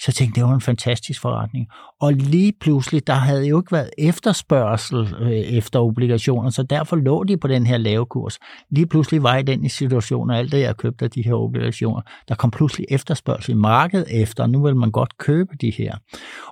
Så 0.00 0.04
jeg 0.06 0.14
tænkte, 0.14 0.40
det 0.40 0.48
var 0.48 0.54
en 0.54 0.60
fantastisk 0.60 1.20
forretning. 1.20 1.66
Og 2.00 2.12
lige 2.12 2.52
pludselig, 2.60 3.06
der 3.06 3.12
havde 3.12 3.46
jo 3.46 3.60
ikke 3.60 3.72
været 3.72 3.90
efterspørgsel 3.98 5.14
øh, 5.20 5.30
efter 5.30 5.80
obligationer, 5.80 6.50
så 6.50 6.62
derfor 6.62 6.96
lå 6.96 7.24
de 7.24 7.36
på 7.36 7.48
den 7.48 7.66
her 7.66 7.76
lave 7.76 8.06
kurs. 8.06 8.38
Lige 8.70 8.86
pludselig 8.86 9.22
var 9.22 9.32
jeg 9.32 9.40
i 9.40 9.56
den 9.56 9.68
situation, 9.68 10.30
og 10.30 10.38
alt 10.38 10.52
det, 10.52 10.60
jeg 10.60 10.76
købte 10.76 11.04
af 11.04 11.10
de 11.10 11.22
her 11.22 11.34
obligationer, 11.34 12.00
der 12.28 12.34
kom 12.34 12.50
pludselig 12.50 12.86
efterspørgsel 12.90 13.50
i 13.50 13.56
markedet 13.56 14.22
efter, 14.22 14.42
og 14.42 14.50
nu 14.50 14.62
vil 14.62 14.76
man 14.76 14.90
godt 14.90 15.18
købe 15.18 15.50
de 15.60 15.70
her. 15.70 15.96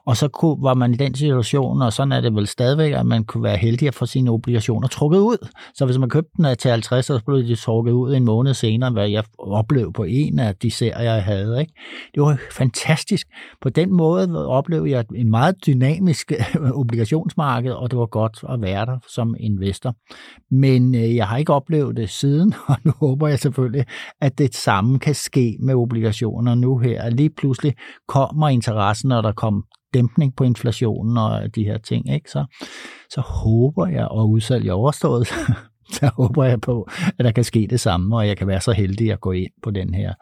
Og 0.06 0.16
så 0.16 0.28
kunne, 0.28 0.56
var 0.62 0.74
man 0.74 0.94
i 0.94 0.96
den 0.96 1.14
situation, 1.14 1.82
og 1.82 1.92
sådan 1.92 2.12
er 2.12 2.20
det 2.20 2.34
vel 2.34 2.46
stadigvæk, 2.46 2.92
at 2.92 3.06
man 3.06 3.24
kunne 3.24 3.42
være 3.42 3.56
heldig 3.56 3.88
at 3.88 3.94
få 3.94 4.06
sine 4.06 4.30
obligationer 4.30 4.88
trukket 4.88 5.18
ud. 5.18 5.48
Så 5.74 5.84
hvis 5.84 5.98
man 5.98 6.05
man 6.06 6.10
købte 6.10 6.30
den 6.36 6.56
til 6.56 6.70
50, 6.70 7.06
så 7.06 7.20
blev 7.26 7.38
de 7.38 7.56
trukket 7.56 7.92
ud 7.92 8.14
en 8.14 8.24
måned 8.24 8.54
senere, 8.54 8.90
hvad 8.90 9.08
jeg 9.08 9.24
oplevede 9.38 9.92
på 9.92 10.04
en 10.04 10.38
af 10.38 10.56
de 10.56 10.70
serier, 10.70 11.12
jeg 11.12 11.24
havde. 11.24 11.60
Ikke? 11.60 11.72
Det 12.14 12.22
var 12.22 12.38
fantastisk. 12.52 13.26
På 13.60 13.68
den 13.68 13.92
måde 13.92 14.48
oplevede 14.48 14.90
jeg 14.90 15.04
en 15.14 15.30
meget 15.30 15.54
dynamisk 15.66 16.32
øh, 16.32 16.70
obligationsmarked, 16.70 17.72
og 17.72 17.90
det 17.90 17.98
var 17.98 18.06
godt 18.06 18.44
at 18.48 18.62
være 18.62 18.86
der 18.86 18.98
som 19.14 19.34
investor. 19.40 19.94
Men 20.50 20.94
øh, 20.94 21.16
jeg 21.16 21.26
har 21.26 21.36
ikke 21.36 21.52
oplevet 21.52 21.96
det 21.96 22.10
siden, 22.10 22.54
og 22.68 22.76
nu 22.84 22.92
håber 23.00 23.28
jeg 23.28 23.38
selvfølgelig, 23.38 23.84
at 24.20 24.38
det 24.38 24.54
samme 24.54 24.98
kan 24.98 25.14
ske 25.14 25.56
med 25.60 25.74
obligationer 25.74 26.54
nu 26.54 26.78
her. 26.78 27.10
Lige 27.10 27.30
pludselig 27.30 27.74
kommer 28.08 28.48
interessen, 28.48 29.12
og 29.12 29.22
der 29.22 29.32
kommer 29.32 29.62
dæmpning 29.94 30.36
på 30.36 30.44
inflationen 30.44 31.16
og 31.16 31.54
de 31.54 31.64
her 31.64 31.78
ting, 31.78 32.14
ikke? 32.14 32.30
Så, 32.30 32.44
så 33.10 33.20
håber 33.20 33.86
jeg, 33.86 34.08
og 34.08 34.30
udsalg 34.30 34.68
er 34.68 34.72
overstået, 34.72 35.28
der 36.00 36.10
håber 36.10 36.44
jeg 36.44 36.60
på, 36.60 36.88
at 37.18 37.24
der 37.24 37.32
kan 37.32 37.44
ske 37.44 37.66
det 37.70 37.80
samme, 37.80 38.16
og 38.16 38.28
jeg 38.28 38.36
kan 38.36 38.46
være 38.46 38.60
så 38.60 38.72
heldig 38.72 39.12
at 39.12 39.20
gå 39.20 39.32
ind 39.32 39.52
på 39.62 39.70
den 39.70 39.94
her 39.94 40.14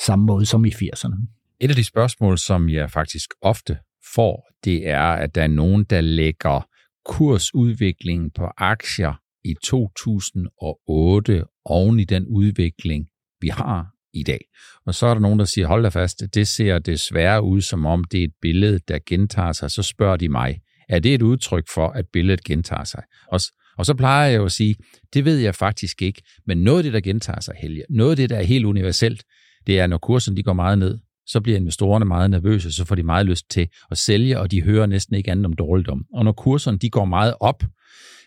samme 0.00 0.24
måde 0.24 0.46
som 0.46 0.64
i 0.64 0.70
80'erne. 0.70 1.16
Et 1.60 1.70
af 1.70 1.76
de 1.76 1.84
spørgsmål, 1.84 2.38
som 2.38 2.68
jeg 2.68 2.90
faktisk 2.90 3.30
ofte 3.42 3.78
får, 4.14 4.48
det 4.64 4.88
er, 4.88 5.02
at 5.02 5.34
der 5.34 5.42
er 5.42 5.46
nogen, 5.46 5.84
der 5.84 6.00
lægger 6.00 6.68
kursudviklingen 7.04 8.30
på 8.30 8.48
aktier 8.56 9.12
i 9.44 9.54
2008 9.64 11.44
oven 11.64 12.00
i 12.00 12.04
den 12.04 12.26
udvikling, 12.26 13.08
vi 13.40 13.48
har 13.48 13.86
i 14.14 14.22
dag. 14.22 14.40
Og 14.86 14.94
så 14.94 15.06
er 15.06 15.14
der 15.14 15.20
nogen, 15.20 15.38
der 15.38 15.44
siger, 15.44 15.66
hold 15.66 15.82
da 15.82 15.88
fast, 15.88 16.22
det 16.34 16.48
ser 16.48 16.78
desværre 16.78 17.42
ud, 17.42 17.60
som 17.60 17.86
om 17.86 18.04
det 18.04 18.20
er 18.20 18.24
et 18.24 18.34
billede, 18.42 18.78
der 18.88 18.98
gentager 19.06 19.52
sig. 19.52 19.70
Så 19.70 19.82
spørger 19.82 20.16
de 20.16 20.28
mig, 20.28 20.60
er 20.88 20.98
det 20.98 21.14
et 21.14 21.22
udtryk 21.22 21.64
for, 21.74 21.88
at 21.88 22.04
billedet 22.12 22.44
gentager 22.44 22.84
sig? 22.84 23.02
Og, 23.32 23.40
og 23.78 23.86
så 23.86 23.94
plejer 23.94 24.28
jeg 24.28 24.38
jo 24.38 24.44
at 24.44 24.52
sige, 24.52 24.76
det 25.14 25.24
ved 25.24 25.38
jeg 25.38 25.54
faktisk 25.54 26.02
ikke, 26.02 26.22
men 26.46 26.58
noget 26.58 26.78
af 26.78 26.82
det, 26.82 26.92
der 26.92 27.00
gentager 27.00 27.40
sig, 27.40 27.54
Helge, 27.58 27.84
noget 27.90 28.10
af 28.10 28.16
det, 28.16 28.30
der 28.30 28.36
er 28.36 28.42
helt 28.42 28.64
universelt, 28.64 29.24
det 29.66 29.78
er, 29.80 29.86
når 29.86 29.98
kursen 29.98 30.36
de 30.36 30.42
går 30.42 30.52
meget 30.52 30.78
ned, 30.78 30.98
så 31.26 31.40
bliver 31.40 31.58
investorerne 31.58 32.04
meget 32.04 32.30
nervøse, 32.30 32.72
så 32.72 32.84
får 32.84 32.94
de 32.94 33.02
meget 33.02 33.26
lyst 33.26 33.50
til 33.50 33.68
at 33.90 33.98
sælge, 33.98 34.40
og 34.40 34.50
de 34.50 34.62
hører 34.62 34.86
næsten 34.86 35.16
ikke 35.16 35.30
andet 35.30 35.46
om 35.46 35.52
dårligdom. 35.52 36.04
Og 36.14 36.24
når 36.24 36.32
kurserne 36.32 36.78
de 36.78 36.90
går 36.90 37.04
meget 37.04 37.34
op, 37.40 37.64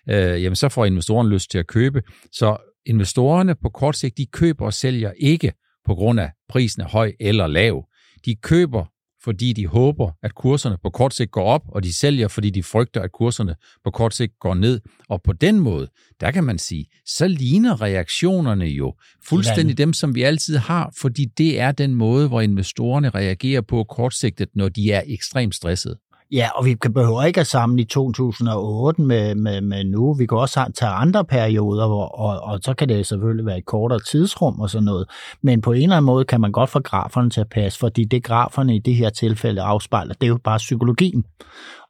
øh, 0.09 0.43
jamen 0.43 0.55
så 0.55 0.69
får 0.69 0.85
investorerne 0.85 1.29
lyst 1.29 1.51
til 1.51 1.57
at 1.57 1.67
købe. 1.67 2.01
Så 2.31 2.57
investorerne 2.85 3.55
på 3.55 3.69
kort 3.69 3.95
sigt, 3.97 4.17
de 4.17 4.25
køber 4.25 4.65
og 4.65 4.73
sælger 4.73 5.11
ikke 5.19 5.53
på 5.85 5.95
grund 5.95 6.19
af 6.19 6.31
prisen 6.49 6.81
er 6.81 6.87
høj 6.87 7.11
eller 7.19 7.47
lav. 7.47 7.85
De 8.25 8.35
køber, 8.35 8.85
fordi 9.23 9.53
de 9.53 9.67
håber, 9.67 10.11
at 10.23 10.35
kurserne 10.35 10.77
på 10.83 10.89
kort 10.89 11.13
sigt 11.13 11.31
går 11.31 11.43
op, 11.43 11.61
og 11.67 11.83
de 11.83 11.93
sælger, 11.93 12.27
fordi 12.27 12.49
de 12.49 12.63
frygter, 12.63 13.01
at 13.01 13.11
kurserne 13.11 13.55
på 13.83 13.91
kort 13.91 14.15
sigt 14.15 14.39
går 14.39 14.53
ned. 14.53 14.79
Og 15.09 15.21
på 15.23 15.33
den 15.33 15.59
måde, 15.59 15.87
der 16.19 16.31
kan 16.31 16.43
man 16.43 16.57
sige, 16.57 16.85
så 17.05 17.27
ligner 17.27 17.81
reaktionerne 17.81 18.65
jo 18.65 18.93
fuldstændig 19.27 19.77
dem, 19.77 19.93
som 19.93 20.15
vi 20.15 20.21
altid 20.23 20.57
har, 20.57 20.93
fordi 20.97 21.25
det 21.37 21.59
er 21.59 21.71
den 21.71 21.95
måde, 21.95 22.27
hvor 22.27 22.41
investorerne 22.41 23.09
reagerer 23.09 23.61
på 23.61 23.83
kortsigtet, 23.83 24.49
når 24.55 24.69
de 24.69 24.91
er 24.91 25.03
ekstremt 25.07 25.55
stressede. 25.55 25.97
Ja, 26.31 26.49
og 26.55 26.65
vi 26.65 26.75
behøver 26.75 27.23
ikke 27.23 27.39
at 27.39 27.47
samle 27.47 27.81
i 27.81 27.85
2008 27.85 29.01
med, 29.01 29.35
med, 29.35 29.61
med 29.61 29.83
nu. 29.83 30.13
Vi 30.13 30.25
kan 30.25 30.37
også 30.37 30.71
tage 30.75 30.91
andre 30.91 31.25
perioder, 31.25 31.87
hvor, 31.87 32.05
og, 32.05 32.39
og 32.39 32.59
så 32.63 32.73
kan 32.73 32.89
det 32.89 33.07
selvfølgelig 33.07 33.45
være 33.45 33.57
et 33.57 33.65
kortere 33.65 33.99
tidsrum 33.99 34.59
og 34.59 34.69
sådan 34.69 34.85
noget. 34.85 35.09
Men 35.41 35.61
på 35.61 35.71
en 35.71 35.81
eller 35.81 35.95
anden 35.95 36.05
måde 36.05 36.25
kan 36.25 36.41
man 36.41 36.51
godt 36.51 36.69
få 36.69 36.79
graferne 36.79 37.29
til 37.29 37.41
at 37.41 37.49
passe, 37.49 37.79
fordi 37.79 38.03
det 38.03 38.23
graferne 38.23 38.75
i 38.75 38.79
det 38.79 38.95
her 38.95 39.09
tilfælde 39.09 39.61
afspejler, 39.61 40.13
det 40.13 40.23
er 40.23 40.27
jo 40.27 40.39
bare 40.43 40.57
psykologien. 40.57 41.25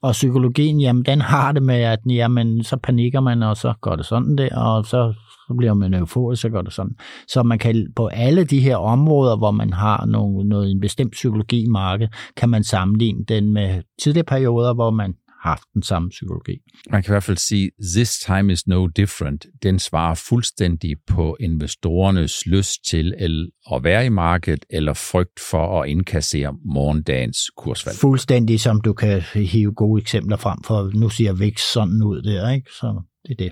Og 0.02 0.12
psykologien, 0.12 0.80
jamen 0.82 1.04
den 1.04 1.22
har 1.22 1.52
det 1.52 1.64
med, 1.64 1.82
at 1.82 2.00
jamen, 2.06 2.64
så 2.64 2.78
panikker 2.78 3.20
man, 3.20 3.44
og 3.44 3.58
så 3.58 3.74
går 3.82 3.96
det 3.96 4.06
sådan 4.06 4.38
der, 4.38 4.56
og 4.56 4.86
så 4.86 5.14
så 5.52 5.56
bliver 5.58 5.74
man 5.74 5.94
euforisk, 5.94 6.42
så 6.42 6.50
går 6.50 6.62
det 6.62 6.74
sådan. 6.74 6.96
Så 7.28 7.44
man 7.44 7.60
kan 7.60 7.88
på 7.96 8.08
alle 8.08 8.44
de 8.44 8.60
her 8.60 8.76
områder, 8.76 9.38
hvor 9.38 9.52
man 9.52 9.74
har 9.74 10.06
noget, 10.06 10.48
noget 10.48 10.72
en 10.72 10.80
bestemt 10.80 11.12
psykologi 11.12 11.64
i 11.64 11.68
markedet, 11.68 12.14
kan 12.38 12.50
man 12.50 12.64
sammenligne 12.64 13.26
den 13.28 13.54
med 13.54 13.82
tidligere 14.02 14.26
perioder, 14.26 14.74
hvor 14.74 14.92
man 14.92 15.14
haft 15.44 15.64
den 15.74 15.84
samme 15.84 16.10
psykologi. 16.10 16.58
Man 16.90 17.04
kan 17.04 17.12
i 17.12 17.14
hvert 17.14 17.24
fald 17.24 17.38
sige, 17.38 17.72
this 17.96 18.20
time 18.20 18.54
is 18.54 18.68
no 18.68 18.88
different. 18.88 19.46
Den 19.64 19.80
svarer 19.80 20.16
fuldstændig 20.16 20.96
på 21.08 21.38
investorernes 21.40 22.46
lyst 22.46 22.86
til 22.90 23.14
at 23.72 23.84
være 23.84 24.06
i 24.06 24.10
markedet 24.10 24.66
eller 24.70 24.94
frygt 24.94 25.40
for 25.52 25.82
at 25.82 25.90
indkassere 25.90 26.56
morgendagens 26.66 27.38
kursfald. 27.58 27.96
Fuldstændig 27.96 28.60
som 28.60 28.82
du 28.82 28.94
kan 28.94 29.22
hive 29.36 29.74
gode 29.74 30.02
eksempler 30.02 30.38
frem 30.38 30.64
for, 30.64 30.92
nu 30.94 31.10
siger 31.10 31.34
vækst 31.34 31.74
sådan 31.74 32.04
ud 32.04 32.22
der, 32.22 32.52
ikke? 32.52 32.72
Så 32.72 33.02
det 33.24 33.32
er 33.32 33.36
det. 33.36 33.52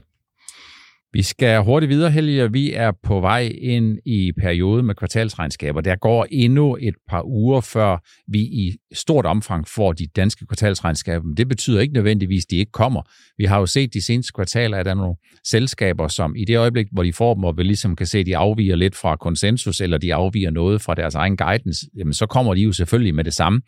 Vi 1.14 1.22
skal 1.22 1.64
hurtigt 1.64 1.90
videre, 1.90 2.12
Helge. 2.12 2.52
Vi 2.52 2.74
er 2.74 2.92
på 3.04 3.20
vej 3.20 3.52
ind 3.62 3.98
i 4.06 4.32
perioden 4.42 4.86
med 4.86 4.96
kvartalsregnskaber. 4.96 5.82
Der 5.82 5.96
går 5.96 6.28
endnu 6.32 6.78
et 6.82 6.96
par 7.10 7.24
uger, 7.26 7.62
før 7.62 7.98
vi 8.28 8.40
i 8.40 8.78
stort 8.94 9.26
omfang 9.26 9.68
får 9.68 9.94
de 9.94 10.08
danske 10.16 10.46
kvartalsregnskaber. 10.46 11.26
Men 11.26 11.38
det 11.38 11.48
betyder 11.48 11.82
ikke 11.82 11.94
nødvendigvis, 11.94 12.46
at 12.46 12.52
de 12.52 12.56
ikke 12.56 12.72
kommer. 12.72 13.02
Vi 13.38 13.46
har 13.46 13.60
jo 13.60 13.66
set 13.66 13.94
de 13.94 14.02
seneste 14.02 14.32
kvartaler, 14.36 14.78
at 14.78 14.86
der 14.86 14.92
er 14.92 14.96
nogle 14.96 15.16
selskaber, 15.48 16.08
som 16.08 16.36
i 16.36 16.46
det 16.46 16.58
øjeblik, 16.58 16.88
hvor 16.92 17.04
de 17.04 17.14
får 17.14 17.34
dem, 17.34 17.44
og 17.44 17.58
vi 17.58 17.64
ligesom 17.64 17.96
kan 17.96 18.06
se, 18.06 18.20
at 18.20 18.26
de 18.26 18.38
afviger 18.38 18.76
lidt 18.76 18.96
fra 18.96 19.16
konsensus, 19.16 19.82
eller 19.82 19.98
de 19.98 20.14
afviger 20.14 20.52
noget 20.52 20.82
fra 20.82 20.96
deres 20.96 21.16
egen 21.16 21.38
guidance, 21.38 21.86
jamen 21.98 22.14
så 22.14 22.26
kommer 22.26 22.54
de 22.54 22.62
jo 22.62 22.72
selvfølgelig 22.72 23.16
med 23.16 23.24
det 23.24 23.34
samme 23.34 23.62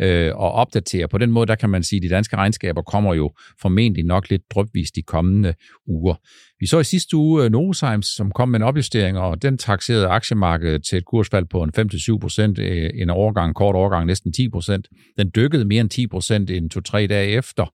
øh, 0.00 0.32
og 0.34 0.52
opdaterer. 0.52 1.06
På 1.06 1.18
den 1.18 1.30
måde, 1.30 1.46
der 1.46 1.54
kan 1.54 1.70
man 1.70 1.82
sige, 1.82 1.98
at 1.98 2.02
de 2.02 2.08
danske 2.08 2.36
regnskaber 2.36 2.82
kommer 2.82 3.14
jo 3.14 3.32
formentlig 3.62 4.04
nok 4.04 4.30
lidt 4.30 4.42
drøbvis 4.50 4.90
de 4.90 5.02
kommende 5.02 5.54
uger. 5.86 6.14
Vi 6.60 6.66
så 6.66 6.78
i 6.78 6.84
sidste 6.84 7.16
uge 7.16 7.44
øh, 7.44 7.50
Novozymes, 7.50 8.06
som 8.06 8.30
kom 8.30 8.48
med 8.48 8.60
en 8.60 8.66
opjustering, 8.66 9.18
og 9.18 9.42
den 9.42 9.58
taxerede 9.58 10.06
aktiemarkedet 10.06 10.84
til 10.84 10.98
et 10.98 11.04
kursfald 11.04 11.46
på 11.50 11.62
en 11.62 11.72
5-7 11.78 12.18
procent, 12.18 12.58
øh, 12.58 12.90
en 12.94 13.10
overgang, 13.10 13.54
kort 13.54 13.74
overgang 13.76 14.06
næsten 14.06 14.32
10 14.32 14.48
procent. 14.48 14.88
Den 15.18 15.30
dykkede 15.36 15.64
mere 15.64 15.80
end 15.80 15.90
10 15.90 16.06
procent 16.06 16.50
en 16.50 16.70
to-tre 16.70 17.06
dage 17.06 17.28
efter, 17.28 17.66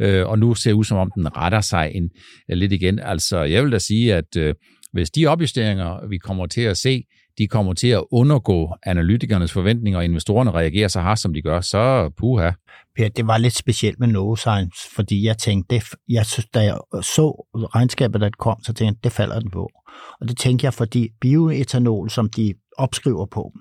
øh, 0.00 0.26
og 0.26 0.38
nu 0.38 0.54
ser 0.54 0.72
ud 0.72 0.84
som 0.84 0.98
om 0.98 1.10
den 1.14 1.36
retter 1.36 1.60
sig 1.60 1.92
en, 1.94 2.10
lidt 2.48 2.72
igen. 2.72 2.98
Altså, 2.98 3.42
jeg 3.42 3.64
vil 3.64 3.72
da 3.72 3.78
sige, 3.78 4.14
at 4.14 4.54
hvis 4.92 5.10
de 5.10 5.26
opjusteringer, 5.26 6.08
vi 6.08 6.18
kommer 6.18 6.46
til 6.46 6.60
at 6.60 6.76
se, 6.76 7.02
de 7.38 7.46
kommer 7.46 7.72
til 7.72 7.88
at 7.88 8.04
undergå 8.10 8.74
analytikernes 8.82 9.52
forventninger, 9.52 9.98
og 9.98 10.04
investorerne 10.04 10.50
reagerer 10.50 10.88
så 10.88 11.00
hardt, 11.00 11.20
som 11.20 11.34
de 11.34 11.42
gør, 11.42 11.60
så 11.60 12.10
puha. 12.16 12.50
Per, 12.96 13.08
det 13.08 13.26
var 13.26 13.38
lidt 13.38 13.56
specielt 13.56 14.00
med 14.00 14.08
Novozymes, 14.08 14.78
fordi 14.94 15.26
jeg 15.26 15.38
tænkte, 15.38 15.74
det, 15.74 15.84
jeg 16.08 16.26
synes, 16.26 16.46
da 16.54 16.60
jeg 16.60 16.78
så 17.02 17.46
regnskabet, 17.54 18.20
der 18.20 18.30
kom, 18.38 18.56
så 18.62 18.72
tænkte 18.72 18.84
jeg, 18.84 19.04
det 19.04 19.12
falder 19.12 19.40
den 19.40 19.50
på. 19.50 19.70
Og 20.20 20.28
det 20.28 20.38
tænkte 20.38 20.64
jeg, 20.64 20.74
fordi 20.74 21.08
bioetanol, 21.20 22.10
som 22.10 22.30
de 22.30 22.54
opskriver 22.78 23.26
på, 23.26 23.52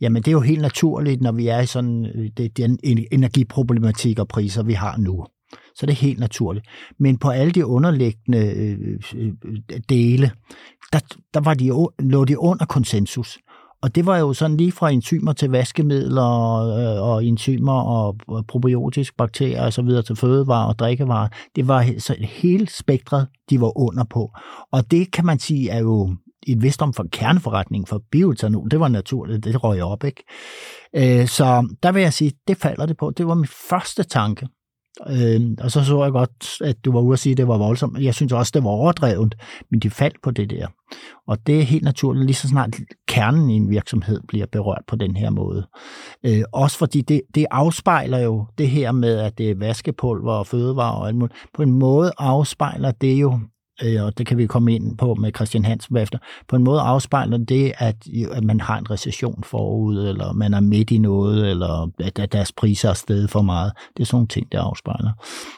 jamen 0.00 0.22
det 0.22 0.28
er 0.28 0.32
jo 0.32 0.40
helt 0.40 0.62
naturligt, 0.62 1.20
når 1.20 1.32
vi 1.32 1.48
er 1.48 1.60
i 1.60 1.66
sådan 1.66 2.06
øh, 2.14 2.30
det, 2.36 2.56
den 2.56 2.78
energiproblematik 3.12 4.18
og 4.18 4.28
priser, 4.28 4.62
vi 4.62 4.72
har 4.72 4.96
nu. 4.96 5.26
Så 5.74 5.86
det 5.86 5.92
er 5.92 5.96
helt 5.96 6.18
naturligt. 6.18 6.66
Men 6.98 7.18
på 7.18 7.28
alle 7.28 7.52
de 7.52 7.66
underliggende 7.66 8.38
øh, 8.38 9.00
øh, 9.14 9.32
dele, 9.88 10.30
der, 10.92 11.00
der 11.34 11.40
var 11.40 11.54
de, 11.54 11.88
lå 11.98 12.24
de 12.24 12.38
under 12.38 12.66
konsensus. 12.66 13.38
Og 13.84 13.94
det 13.94 14.06
var 14.06 14.18
jo 14.18 14.32
sådan 14.32 14.56
lige 14.56 14.72
fra 14.72 14.90
enzymer 14.90 15.32
til 15.32 15.50
vaskemidler 15.50 16.22
og, 16.22 16.82
øh, 16.82 17.02
og 17.02 17.24
enzymer 17.24 17.80
og 17.80 18.16
probiotiske 18.48 19.16
bakterier 19.16 19.64
og 19.64 19.72
så 19.72 19.82
videre 19.82 20.02
til 20.02 20.16
fødevarer 20.16 20.68
og 20.68 20.78
drikkevarer. 20.78 21.28
Det 21.56 21.68
var 21.68 21.86
så 21.98 22.16
hele 22.20 22.68
spektret, 22.68 23.26
de 23.50 23.60
var 23.60 23.78
under 23.78 24.04
på. 24.04 24.32
Og 24.72 24.90
det 24.90 25.12
kan 25.12 25.26
man 25.26 25.38
sige 25.38 25.70
er 25.70 25.78
jo 25.78 26.16
et 26.46 26.62
vist 26.62 26.82
om 26.82 26.92
for 26.92 27.06
kerneforretning 27.12 27.88
for 27.88 28.02
bioetanol. 28.10 28.70
Det 28.70 28.80
var 28.80 28.88
naturligt, 28.88 29.44
det 29.44 29.64
røg 29.64 29.82
op, 29.82 30.04
ikke? 30.04 30.24
Øh, 30.96 31.28
så 31.28 31.76
der 31.82 31.92
vil 31.92 32.02
jeg 32.02 32.12
sige, 32.12 32.32
det 32.48 32.56
falder 32.56 32.86
det 32.86 32.96
på. 32.96 33.10
Det 33.10 33.26
var 33.26 33.34
min 33.34 33.48
første 33.68 34.02
tanke. 34.02 34.48
Øh, 35.10 35.40
og 35.60 35.70
så 35.70 35.84
så 35.84 36.02
jeg 36.02 36.12
godt, 36.12 36.62
at 36.62 36.84
du 36.84 36.92
var 36.92 37.00
ude 37.00 37.12
at 37.12 37.18
sige, 37.18 37.30
at 37.30 37.36
det 37.36 37.48
var 37.48 37.58
voldsomt. 37.58 37.98
Jeg 37.98 38.14
synes 38.14 38.32
også, 38.32 38.50
det 38.54 38.64
var 38.64 38.70
overdrevet, 38.70 39.34
men 39.70 39.80
de 39.80 39.90
faldt 39.90 40.22
på 40.22 40.30
det 40.30 40.50
der. 40.50 40.66
Og 41.26 41.46
det 41.46 41.58
er 41.58 41.62
helt 41.62 41.84
naturligt, 41.84 42.26
lige 42.26 42.34
så 42.34 42.48
snart 42.48 42.76
kernen 43.08 43.50
i 43.50 43.54
en 43.54 43.70
virksomhed 43.70 44.20
bliver 44.28 44.46
berørt 44.46 44.82
på 44.88 44.96
den 44.96 45.16
her 45.16 45.30
måde. 45.30 45.66
Øh, 46.26 46.42
også 46.52 46.78
fordi 46.78 47.00
det, 47.00 47.22
det 47.34 47.46
afspejler 47.50 48.18
jo 48.18 48.46
det 48.58 48.68
her 48.68 48.92
med, 48.92 49.18
at 49.18 49.38
det 49.38 49.50
er 49.50 49.54
vaskepulver 49.54 50.32
og 50.32 50.46
fødevarer 50.46 50.96
og 50.96 51.08
alt 51.08 51.16
muligt. 51.16 51.38
På 51.54 51.62
en 51.62 51.72
måde 51.72 52.12
afspejler 52.18 52.90
det 52.90 53.14
jo 53.14 53.40
Øh, 53.82 54.04
og 54.04 54.18
det 54.18 54.26
kan 54.26 54.38
vi 54.38 54.46
komme 54.46 54.74
ind 54.74 54.98
på 54.98 55.14
med 55.14 55.32
Christian 55.36 55.64
Hansen 55.64 55.94
bagefter, 55.94 56.18
på 56.48 56.56
en 56.56 56.64
måde 56.64 56.80
afspejler 56.80 57.38
det, 57.38 57.72
at, 57.78 57.96
at 58.32 58.44
man 58.44 58.60
har 58.60 58.78
en 58.78 58.90
recession 58.90 59.44
forud, 59.44 60.08
eller 60.08 60.32
man 60.32 60.54
er 60.54 60.60
midt 60.60 60.90
i 60.90 60.98
noget, 60.98 61.50
eller 61.50 61.90
at, 62.00 62.32
deres 62.32 62.52
priser 62.52 62.90
er 62.90 62.94
steget 62.94 63.30
for 63.30 63.42
meget. 63.42 63.72
Det 63.96 64.02
er 64.02 64.06
sådan 64.06 64.16
nogle 64.16 64.28
ting, 64.28 64.52
der 64.52 64.62
afspejler. 64.62 65.10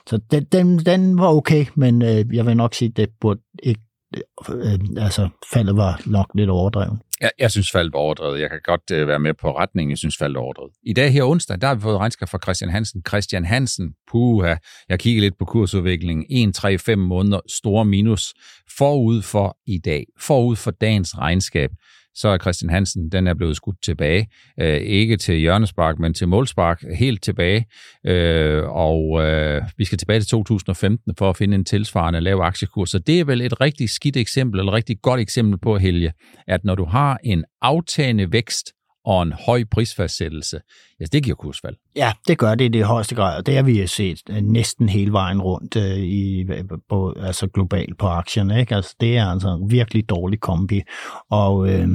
Så 0.07 0.21
den, 0.31 0.45
den, 0.45 0.79
den 0.79 1.19
var 1.19 1.29
okay, 1.29 1.67
men 1.75 2.03
øh, 2.03 2.25
jeg 2.33 2.47
vil 2.47 2.57
nok 2.57 2.75
sige, 2.75 2.89
at 2.89 2.97
det 2.97 3.09
burde 3.21 3.41
ikke 3.63 3.81
øh, 4.49 4.73
øh, 4.73 4.79
altså 4.97 5.29
faldet 5.53 5.77
var 5.77 6.01
nok 6.07 6.31
lidt 6.35 6.51
overdrevet. 6.51 6.99
Jeg, 7.21 7.31
jeg 7.39 7.51
synes, 7.51 7.71
faldt 7.71 7.95
overdrevet. 7.95 8.41
Jeg 8.41 8.51
kan 8.51 8.61
godt 8.65 8.91
øh, 8.93 9.09
være 9.09 9.19
med 9.19 9.35
på 9.35 9.57
retningen. 9.59 9.91
Jeg 9.91 9.99
synes, 9.99 10.17
faldt 10.17 10.37
overdrevet. 10.37 10.73
I 10.83 10.93
dag 10.93 11.13
her 11.13 11.25
onsdag, 11.25 11.61
der 11.61 11.67
har 11.67 11.75
vi 11.75 11.81
fået 11.81 11.99
regnskab 11.99 12.29
fra 12.29 12.39
Christian 12.43 12.71
Hansen. 12.71 13.03
Christian 13.09 13.45
Hansen, 13.45 13.95
puha, 14.11 14.55
jeg 14.89 14.99
kigger 14.99 15.21
lidt 15.21 15.39
på 15.39 15.45
kursudviklingen. 15.45 16.27
1, 16.49 16.55
3, 16.55 16.79
5 16.79 16.99
måneder, 16.99 17.41
store 17.49 17.85
minus. 17.85 18.35
Forud 18.79 19.23
for 19.23 19.57
i 19.67 19.79
dag, 19.79 20.05
forud 20.21 20.57
for 20.57 20.71
dagens 20.71 21.19
regnskab, 21.19 21.71
så 22.17 22.29
er 22.29 22.39
Christian 22.39 22.71
Hansen, 22.71 23.13
den 23.13 23.27
er 23.27 23.35
blevet 23.35 23.57
skudt 23.57 23.83
tilbage. 23.83 24.29
Øh, 24.61 24.77
ikke 24.77 25.17
til 25.17 25.35
hjørnespark, 25.35 25.99
men 25.99 26.15
til 26.15 26.29
målspark, 26.29 26.85
helt 26.99 27.23
tilbage. 27.23 27.67
Øh, 28.07 28.63
og 28.65 29.23
øh, 29.23 29.63
vi 29.77 29.85
skal 29.85 29.99
tilbage 29.99 30.21
til 30.21 30.29
2015 30.29 31.15
for 31.19 31.31
at 31.31 31.37
finde 31.37 31.55
en 31.55 31.65
tilsvarende 31.65 32.21
lav 32.21 32.41
aktiekurs. 32.41 32.91
Så 32.91 32.99
det 32.99 33.21
er 33.21 33.25
vel 33.25 33.41
et 33.41 33.61
rigtig 33.61 33.91
skidt 33.91 34.17
eksempel, 34.17 34.61
eller 34.61 34.73
et 34.73 34.77
rigtig 34.77 34.97
godt 35.03 35.21
eksempel 35.21 35.59
på, 35.59 35.79
Helge, 35.79 36.13
at 36.49 36.65
når 36.65 36.75
du 36.75 36.85
har 36.85 37.19
en 37.25 37.45
aftagende 37.63 38.33
vækst 38.33 38.76
og 39.07 39.23
en 39.23 39.33
høj 39.47 39.65
prisfastsættelse, 39.71 40.61
ja, 41.01 41.05
det 41.13 41.23
giver 41.25 41.37
kursfald. 41.37 41.75
Ja, 41.97 42.13
det 42.29 42.39
gør 42.39 42.55
det 42.55 42.65
i 42.65 42.69
det 42.69 42.85
højeste 42.85 43.15
grad, 43.15 43.39
og 43.39 43.47
det 43.47 43.55
har 43.55 43.63
vi 43.63 43.87
set 43.87 44.21
øh, 44.31 44.37
næsten 44.37 44.89
hele 44.89 45.13
vejen 45.13 45.43
rundt 45.43 45.77
øh, 45.77 45.99
i, 45.99 46.45
på, 46.89 47.15
altså 47.21 47.47
globalt 47.47 47.99
på 47.99 48.07
aktierne. 48.07 48.61
Ikke? 48.61 48.75
Altså, 48.75 48.97
det 49.01 49.17
er 49.17 49.27
altså 49.27 49.49
en 49.49 49.71
virkelig 49.71 50.09
dårlig 50.09 50.41
kombi. 50.41 50.83
Og 51.31 51.69
øh, 51.69 51.89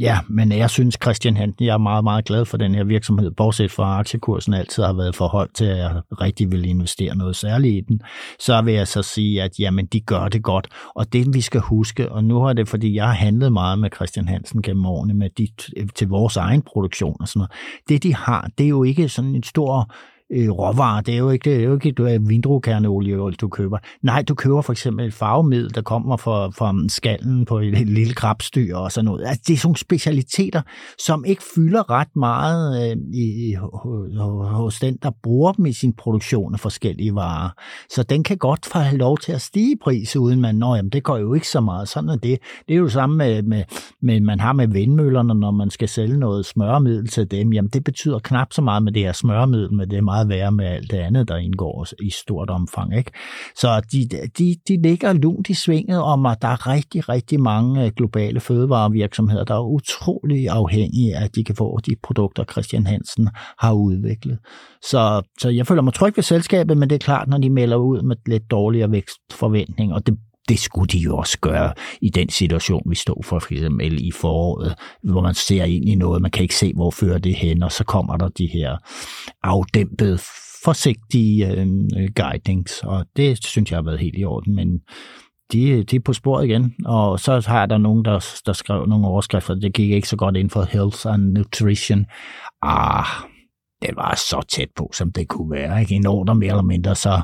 ja, 0.00 0.18
men 0.28 0.52
jeg 0.52 0.70
synes, 0.70 0.98
Christian 1.02 1.36
Hansen, 1.36 1.66
jeg 1.66 1.74
er 1.74 1.78
meget, 1.78 2.04
meget 2.04 2.24
glad 2.24 2.44
for 2.44 2.56
den 2.56 2.74
her 2.74 2.84
virksomhed, 2.84 3.30
bortset 3.30 3.70
fra 3.70 3.98
aktiekursen 3.98 4.54
altid 4.54 4.82
har 4.82 4.92
været 4.92 5.16
for 5.16 5.28
højt 5.28 5.50
til, 5.54 5.64
at 5.64 5.78
jeg 5.78 6.02
rigtig 6.20 6.52
vil 6.52 6.64
investere 6.64 7.16
noget 7.16 7.36
særligt 7.36 7.74
i 7.74 7.80
den. 7.80 8.00
Så 8.38 8.62
vil 8.62 8.74
jeg 8.74 8.88
så 8.88 9.02
sige, 9.02 9.42
at 9.42 9.58
jamen, 9.58 9.86
de 9.86 10.00
gør 10.00 10.28
det 10.28 10.42
godt. 10.42 10.68
Og 10.94 11.12
det, 11.12 11.34
vi 11.34 11.40
skal 11.40 11.60
huske, 11.60 12.12
og 12.12 12.24
nu 12.24 12.40
har 12.40 12.52
det, 12.52 12.68
fordi 12.68 12.94
jeg 12.94 13.06
har 13.06 13.12
handlet 13.12 13.52
meget 13.52 13.78
med 13.78 13.90
Christian 13.94 14.28
Hansen 14.28 14.62
gennem 14.62 14.86
årene 14.86 15.14
med 15.14 15.30
de, 15.38 15.48
til 15.94 16.08
vores 16.08 16.36
egen 16.36 16.53
produktion 16.62 17.16
og 17.20 17.28
sådan 17.28 17.38
noget. 17.38 17.52
Det, 17.88 18.02
de 18.02 18.14
har, 18.14 18.50
det 18.58 18.64
er 18.64 18.68
jo 18.68 18.82
ikke 18.84 19.08
sådan 19.08 19.34
en 19.34 19.42
stor 19.42 19.94
øh, 20.32 20.50
råvarer. 20.50 21.00
Det 21.00 21.14
er 21.14 21.18
jo 21.18 21.30
ikke, 21.30 21.50
det 21.50 21.60
er 21.60 21.64
jo 21.64 21.74
ikke 21.74 21.92
du 21.92 22.04
er 22.04 22.18
vindruekerneolie, 22.18 23.30
du 23.30 23.48
køber. 23.48 23.78
Nej, 24.02 24.22
du 24.22 24.34
køber 24.34 24.62
for 24.62 24.72
eksempel 24.72 25.06
et 25.06 25.14
farvemiddel, 25.14 25.74
der 25.74 25.82
kommer 25.82 26.16
fra, 26.16 26.46
fra 26.48 26.74
skallen 26.88 27.44
på 27.44 27.58
et 27.58 27.88
lille 27.88 28.14
krabstyr 28.14 28.76
og 28.76 28.92
sådan 28.92 29.04
noget. 29.04 29.26
Altså, 29.26 29.42
det 29.46 29.54
er 29.54 29.58
sådan 29.58 29.74
specialiteter, 29.74 30.62
som 30.98 31.24
ikke 31.24 31.42
fylder 31.54 31.90
ret 31.90 32.16
meget 32.16 32.90
øh, 32.90 32.96
i, 33.14 33.54
hos 34.44 34.80
den, 34.80 34.98
der 35.02 35.10
bruger 35.22 35.52
dem 35.52 35.66
i 35.66 35.72
sin 35.72 35.92
produktion 35.92 36.54
af 36.54 36.60
forskellige 36.60 37.14
varer. 37.14 37.50
Så 37.90 38.02
den 38.02 38.22
kan 38.22 38.36
godt 38.36 38.66
få 38.66 38.78
lov 38.92 39.18
til 39.18 39.32
at 39.32 39.40
stige 39.40 39.72
i 39.72 39.76
pris, 39.82 40.16
uden 40.16 40.40
man, 40.40 40.54
nå 40.54 40.74
jamen, 40.74 40.90
det 40.90 41.02
går 41.02 41.16
jo 41.18 41.34
ikke 41.34 41.48
så 41.48 41.60
meget. 41.60 41.88
Sådan 41.88 42.10
er 42.10 42.16
det. 42.16 42.38
Det 42.68 42.74
er 42.74 42.78
jo 42.78 42.88
samme 42.88 43.16
med, 43.16 43.42
med, 43.42 43.64
med, 44.02 44.20
man 44.20 44.40
har 44.40 44.52
med 44.52 44.68
vindmøllerne, 44.68 45.34
når 45.34 45.50
man 45.50 45.70
skal 45.70 45.88
sælge 45.88 46.18
noget 46.18 46.46
smørmiddel 46.46 47.08
til 47.08 47.30
dem. 47.30 47.52
Jamen, 47.52 47.68
det 47.68 47.84
betyder 47.84 48.18
knap 48.18 48.52
så 48.52 48.62
meget 48.62 48.82
med 48.82 48.92
det 48.92 49.02
her 49.02 49.12
smørmiddel, 49.12 49.72
med 49.72 49.86
det 49.86 50.04
meget 50.14 50.28
værre 50.28 50.52
med 50.52 50.66
alt 50.66 50.90
det 50.90 50.96
andet, 50.96 51.28
der 51.28 51.36
indgår 51.36 51.86
i 52.02 52.10
stort 52.10 52.50
omfang. 52.50 52.96
Ikke? 52.96 53.10
Så 53.56 53.80
de, 53.92 54.08
de, 54.38 54.56
de 54.68 54.82
ligger 54.82 55.12
lunt 55.12 55.48
i 55.48 55.54
svinget 55.54 56.02
om, 56.02 56.26
at 56.26 56.42
der 56.42 56.48
er 56.48 56.66
rigtig, 56.66 57.08
rigtig 57.08 57.40
mange 57.40 57.84
øh, 57.84 57.92
globale 57.96 58.40
fødevarevirksomheder, 58.40 59.44
der 59.44 59.54
er 59.54 59.66
utrolig 59.66 60.48
afhængige 60.48 61.16
af, 61.16 61.24
at 61.24 61.34
de 61.34 61.44
kan 61.44 61.56
få 61.56 61.78
de 61.86 61.96
produkter, 62.02 62.44
Christian 62.44 62.86
Hansen 62.86 63.28
har 63.58 63.72
udviklet. 63.72 64.38
Så, 64.82 65.22
så 65.40 65.48
jeg 65.48 65.66
føler 65.66 65.82
mig 65.82 65.94
tryg 65.94 66.16
ved 66.16 66.22
selskabet, 66.22 66.76
men 66.76 66.90
det 66.90 66.94
er 66.94 67.04
klart, 67.04 67.28
når 67.28 67.38
de 67.38 67.50
melder 67.50 67.76
ud 67.76 68.02
med 68.02 68.16
lidt 68.26 68.50
dårligere 68.50 68.90
vækstforventning, 68.90 69.92
og 69.92 70.06
det 70.06 70.18
det 70.48 70.58
skulle 70.58 70.88
de 70.88 70.98
jo 70.98 71.16
også 71.16 71.38
gøre 71.40 71.72
i 72.00 72.08
den 72.08 72.28
situation, 72.28 72.82
vi 72.86 72.94
stod 72.94 73.24
for, 73.24 73.38
for 73.38 73.52
eksempel 73.52 74.06
i 74.06 74.10
foråret, 74.10 74.74
hvor 75.02 75.22
man 75.22 75.34
ser 75.34 75.64
ind 75.64 75.88
i 75.88 75.94
noget, 75.94 76.22
man 76.22 76.30
kan 76.30 76.42
ikke 76.42 76.56
se, 76.56 76.72
hvor 76.74 76.90
fører 76.90 77.18
det 77.18 77.34
hen, 77.34 77.62
og 77.62 77.72
så 77.72 77.84
kommer 77.84 78.16
der 78.16 78.28
de 78.28 78.46
her 78.46 78.76
afdæmpede, 79.42 80.18
forsigtige 80.64 81.50
øh, 81.50 81.66
guidings, 82.16 82.82
og 82.82 83.06
det 83.16 83.46
synes 83.46 83.70
jeg 83.70 83.76
har 83.76 83.82
været 83.82 83.98
helt 83.98 84.18
i 84.18 84.24
orden, 84.24 84.54
men 84.54 84.80
de, 85.52 85.84
de 85.84 85.96
er 85.96 86.00
på 86.00 86.12
sporet 86.12 86.44
igen, 86.44 86.74
og 86.84 87.20
så 87.20 87.44
har 87.46 87.66
der 87.66 87.78
nogen, 87.78 88.04
der, 88.04 88.26
der 88.46 88.52
skrev 88.52 88.86
nogle 88.86 89.06
overskrifter, 89.06 89.54
det 89.54 89.74
gik 89.74 89.90
ikke 89.90 90.08
så 90.08 90.16
godt 90.16 90.36
ind 90.36 90.50
for 90.50 90.62
health 90.62 91.06
and 91.06 91.22
nutrition. 91.22 92.06
Ah, 92.62 93.06
det 93.82 93.96
var 93.96 94.14
så 94.14 94.42
tæt 94.48 94.68
på, 94.76 94.90
som 94.94 95.12
det 95.12 95.28
kunne 95.28 95.50
være. 95.50 95.80
Ikke? 95.80 95.94
En 95.94 96.06
ordre 96.06 96.34
mere 96.34 96.50
eller 96.50 96.62
mindre, 96.62 96.94
så 96.94 97.20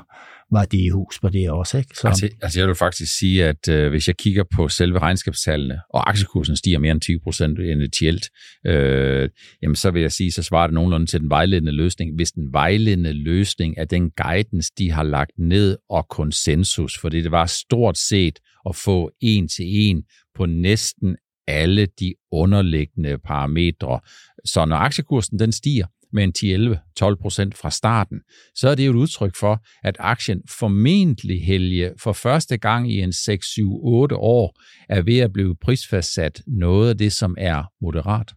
var 0.52 0.64
de 0.64 0.84
i 0.84 0.88
hus 0.88 1.20
på 1.20 1.28
det 1.28 1.50
også. 1.50 1.78
Ikke? 1.78 1.96
Så... 1.96 2.08
Altså, 2.08 2.28
altså 2.42 2.60
jeg 2.60 2.68
vil 2.68 2.74
faktisk 2.74 3.18
sige, 3.18 3.44
at 3.44 3.68
øh, 3.68 3.90
hvis 3.90 4.08
jeg 4.08 4.16
kigger 4.16 4.44
på 4.54 4.68
selve 4.68 4.98
regnskabstallene, 4.98 5.80
og 5.90 6.08
aktiekursen 6.08 6.56
stiger 6.56 6.78
mere 6.78 6.92
end 6.92 7.00
20 7.00 7.20
procent 7.20 7.58
initielt, 7.58 8.30
øh, 8.66 9.28
jamen 9.62 9.76
så 9.76 9.90
vil 9.90 10.02
jeg 10.02 10.12
sige, 10.12 10.32
så 10.32 10.42
svarer 10.42 10.66
det 10.66 10.74
nogenlunde 10.74 11.06
til 11.06 11.20
den 11.20 11.30
vejledende 11.30 11.72
løsning. 11.72 12.14
Hvis 12.14 12.32
den 12.32 12.52
vejledende 12.52 13.12
løsning 13.12 13.74
er 13.78 13.84
den 13.84 14.10
guidance, 14.10 14.72
de 14.78 14.90
har 14.90 15.02
lagt 15.02 15.32
ned, 15.38 15.76
og 15.90 16.08
konsensus, 16.08 16.98
for 16.98 17.08
det 17.08 17.30
var 17.30 17.46
stort 17.46 17.98
set 17.98 18.38
at 18.68 18.76
få 18.76 19.10
en 19.20 19.48
til 19.48 19.66
en 19.68 20.02
på 20.34 20.46
næsten 20.46 21.16
alle 21.46 21.86
de 21.86 22.14
underliggende 22.32 23.18
parametre. 23.18 24.00
Så 24.44 24.64
når 24.64 24.76
aktiekursen 24.76 25.38
den 25.38 25.52
stiger, 25.52 25.86
med 26.12 26.24
en 26.24 26.32
10-11-12 27.02 27.14
procent 27.20 27.56
fra 27.56 27.70
starten, 27.70 28.20
så 28.54 28.68
er 28.68 28.74
det 28.74 28.86
jo 28.86 28.90
et 28.90 28.96
udtryk 28.96 29.36
for, 29.36 29.64
at 29.84 29.96
aktien 29.98 30.42
formentlig 30.58 31.44
helge 31.44 31.92
for 32.02 32.12
første 32.12 32.58
gang 32.58 32.92
i 32.92 33.00
en 33.00 33.10
6-7-8 33.10 34.14
år 34.14 34.60
er 34.88 35.02
ved 35.02 35.18
at 35.18 35.32
blive 35.32 35.56
prisfastsat 35.62 36.42
noget 36.46 36.88
af 36.88 36.98
det, 36.98 37.12
som 37.12 37.34
er 37.38 37.64
moderat. 37.82 38.32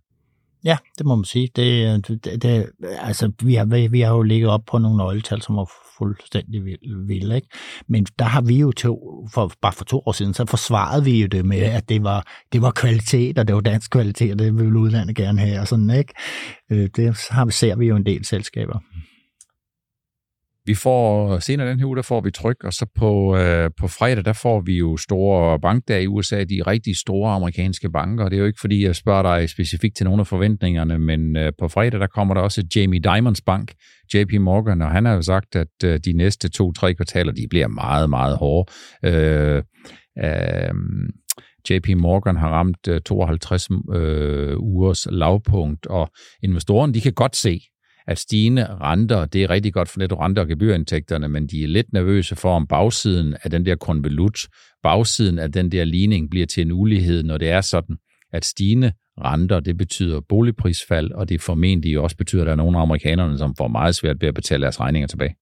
Ja, 0.66 0.78
det 0.98 1.06
må 1.06 1.16
man 1.16 1.26
sige. 1.26 1.50
Det, 1.56 2.08
det, 2.08 2.44
det, 2.44 2.70
altså, 2.82 3.32
vi, 3.44 3.54
har, 3.54 3.88
vi 3.90 4.02
har 4.02 4.14
jo 4.14 4.22
ligget 4.22 4.50
op 4.50 4.62
på 4.68 4.78
nogle 4.78 4.98
nøgletal, 4.98 5.42
som 5.42 5.58
er 5.58 5.66
fuldstændig 5.98 6.66
vilde. 7.08 7.36
Ikke? 7.36 7.48
Men 7.88 8.06
der 8.20 8.26
har 8.26 8.42
vi 8.42 8.60
jo 8.60 8.72
to, 8.72 9.28
for, 9.34 9.52
bare 9.62 9.74
for 9.74 9.86
to 9.86 10.02
år 10.06 10.12
siden, 10.12 10.34
så 10.34 10.46
forsvarede 10.46 11.04
vi 11.04 11.22
jo 11.22 11.28
det 11.28 11.46
med, 11.46 11.58
at 11.58 11.90
det 11.90 12.04
var, 12.04 12.28
det 12.54 12.62
var 12.62 12.72
kvalitet, 12.72 13.40
og 13.40 13.48
det 13.48 13.56
var 13.56 13.62
dansk 13.62 13.92
kvalitet, 13.92 14.32
og 14.32 14.40
det 14.40 14.58
vil 14.58 14.76
udlandet 14.76 15.16
gerne 15.16 15.40
have. 15.40 15.60
Og 15.60 15.68
sådan, 15.68 15.90
ikke? 15.90 16.14
Øh, 16.72 16.90
det 16.96 17.28
har, 17.30 17.50
ser 17.50 17.76
vi 17.76 17.88
jo 17.88 17.96
en 17.96 18.06
del 18.06 18.26
selskaber. 18.26 18.80
Vi 20.66 20.76
får 20.76 21.40
senere 21.40 21.70
den 21.70 21.80
her 21.80 21.86
uge, 21.86 21.96
der 21.96 22.02
får 22.02 22.22
vi 22.22 22.32
tryk, 22.32 22.64
og 22.64 22.74
så 22.74 22.86
på, 22.96 23.38
øh, 23.38 23.70
på 23.80 23.88
fredag, 23.88 24.26
der 24.26 24.34
får 24.34 24.62
vi 24.62 24.78
jo 24.78 24.98
store 24.98 25.60
bankdage 25.60 26.04
i 26.04 26.08
USA, 26.08 26.44
de 26.44 26.62
rigtig 26.68 26.98
store 26.98 27.32
amerikanske 27.34 27.92
banker. 27.92 28.30
Det 28.30 28.36
er 28.36 28.40
jo 28.40 28.46
ikke, 28.46 28.60
fordi 28.62 28.86
jeg 28.86 28.96
spørger 28.96 29.38
dig 29.38 29.50
specifikt 29.50 29.96
til 29.96 30.06
nogle 30.06 30.20
af 30.20 30.28
forventningerne, 30.28 31.00
men 31.00 31.38
øh, 31.38 31.52
på 31.60 31.68
fredag, 31.68 32.00
der 32.00 32.08
kommer 32.08 32.34
der 32.34 32.42
også 32.42 32.64
Jamie 32.76 33.00
Dimons 33.00 33.42
Bank, 33.42 33.74
JP 34.14 34.34
Morgan, 34.40 34.82
og 34.82 34.92
han 34.92 35.06
har 35.06 35.14
jo 35.14 35.22
sagt, 35.22 35.56
at 35.56 35.84
øh, 35.86 36.00
de 36.06 36.14
næste 36.14 36.50
to-tre 36.50 36.94
kvartaler, 36.94 37.32
de 37.32 37.48
bliver 37.50 37.68
meget, 37.68 38.10
meget 38.10 38.38
hårde. 38.38 38.72
Øh, 39.06 39.64
øh, 40.24 40.74
JP 41.70 41.90
Morgan 41.98 42.36
har 42.36 42.50
ramt 42.50 42.88
øh, 42.88 43.02
52 43.02 43.70
øh, 43.96 44.58
ugers 44.58 45.08
lavpunkt, 45.12 45.88
og 45.88 46.10
investorerne 46.44 46.94
de 46.94 47.02
kan 47.02 47.14
godt 47.14 47.36
se, 47.36 47.60
at 48.08 48.18
stigende 48.18 48.66
renter, 48.66 49.26
det 49.26 49.44
er 49.44 49.50
rigtig 49.50 49.74
godt 49.74 49.90
for 49.90 50.00
netto 50.00 50.16
renter 50.16 50.42
og 50.42 50.48
gebyrindtægterne, 50.48 51.30
men 51.30 51.48
de 51.48 51.64
er 51.64 51.68
lidt 51.68 51.94
nervøse 51.94 52.36
for, 52.36 52.56
om 52.56 52.68
bagsiden 52.68 53.36
af 53.44 53.52
den 53.52 53.66
der 53.66 53.76
konvolut, 53.76 54.40
bagsiden 54.84 55.40
af 55.40 55.52
den 55.52 55.72
der 55.72 55.84
ligning 55.84 56.30
bliver 56.30 56.46
til 56.46 56.62
en 56.62 56.72
ulighed, 56.72 57.24
når 57.24 57.38
det 57.38 57.50
er 57.50 57.62
sådan, 57.62 57.98
at 58.34 58.46
stigende 58.46 58.92
renter, 59.20 59.60
det 59.60 59.78
betyder 59.78 60.22
boligprisfald, 60.30 61.12
og 61.12 61.30
det 61.30 61.42
formentlig 61.42 62.00
også 62.00 62.18
betyder, 62.18 62.42
at 62.42 62.46
der 62.46 62.52
er 62.52 62.56
nogle 62.58 62.78
af 62.78 62.82
amerikanerne, 62.82 63.38
som 63.38 63.56
får 63.58 63.68
meget 63.68 63.96
svært 63.96 64.16
ved 64.22 64.28
at 64.28 64.34
betale 64.34 64.62
deres 64.62 64.80
regninger 64.80 65.08
tilbage. 65.08 65.36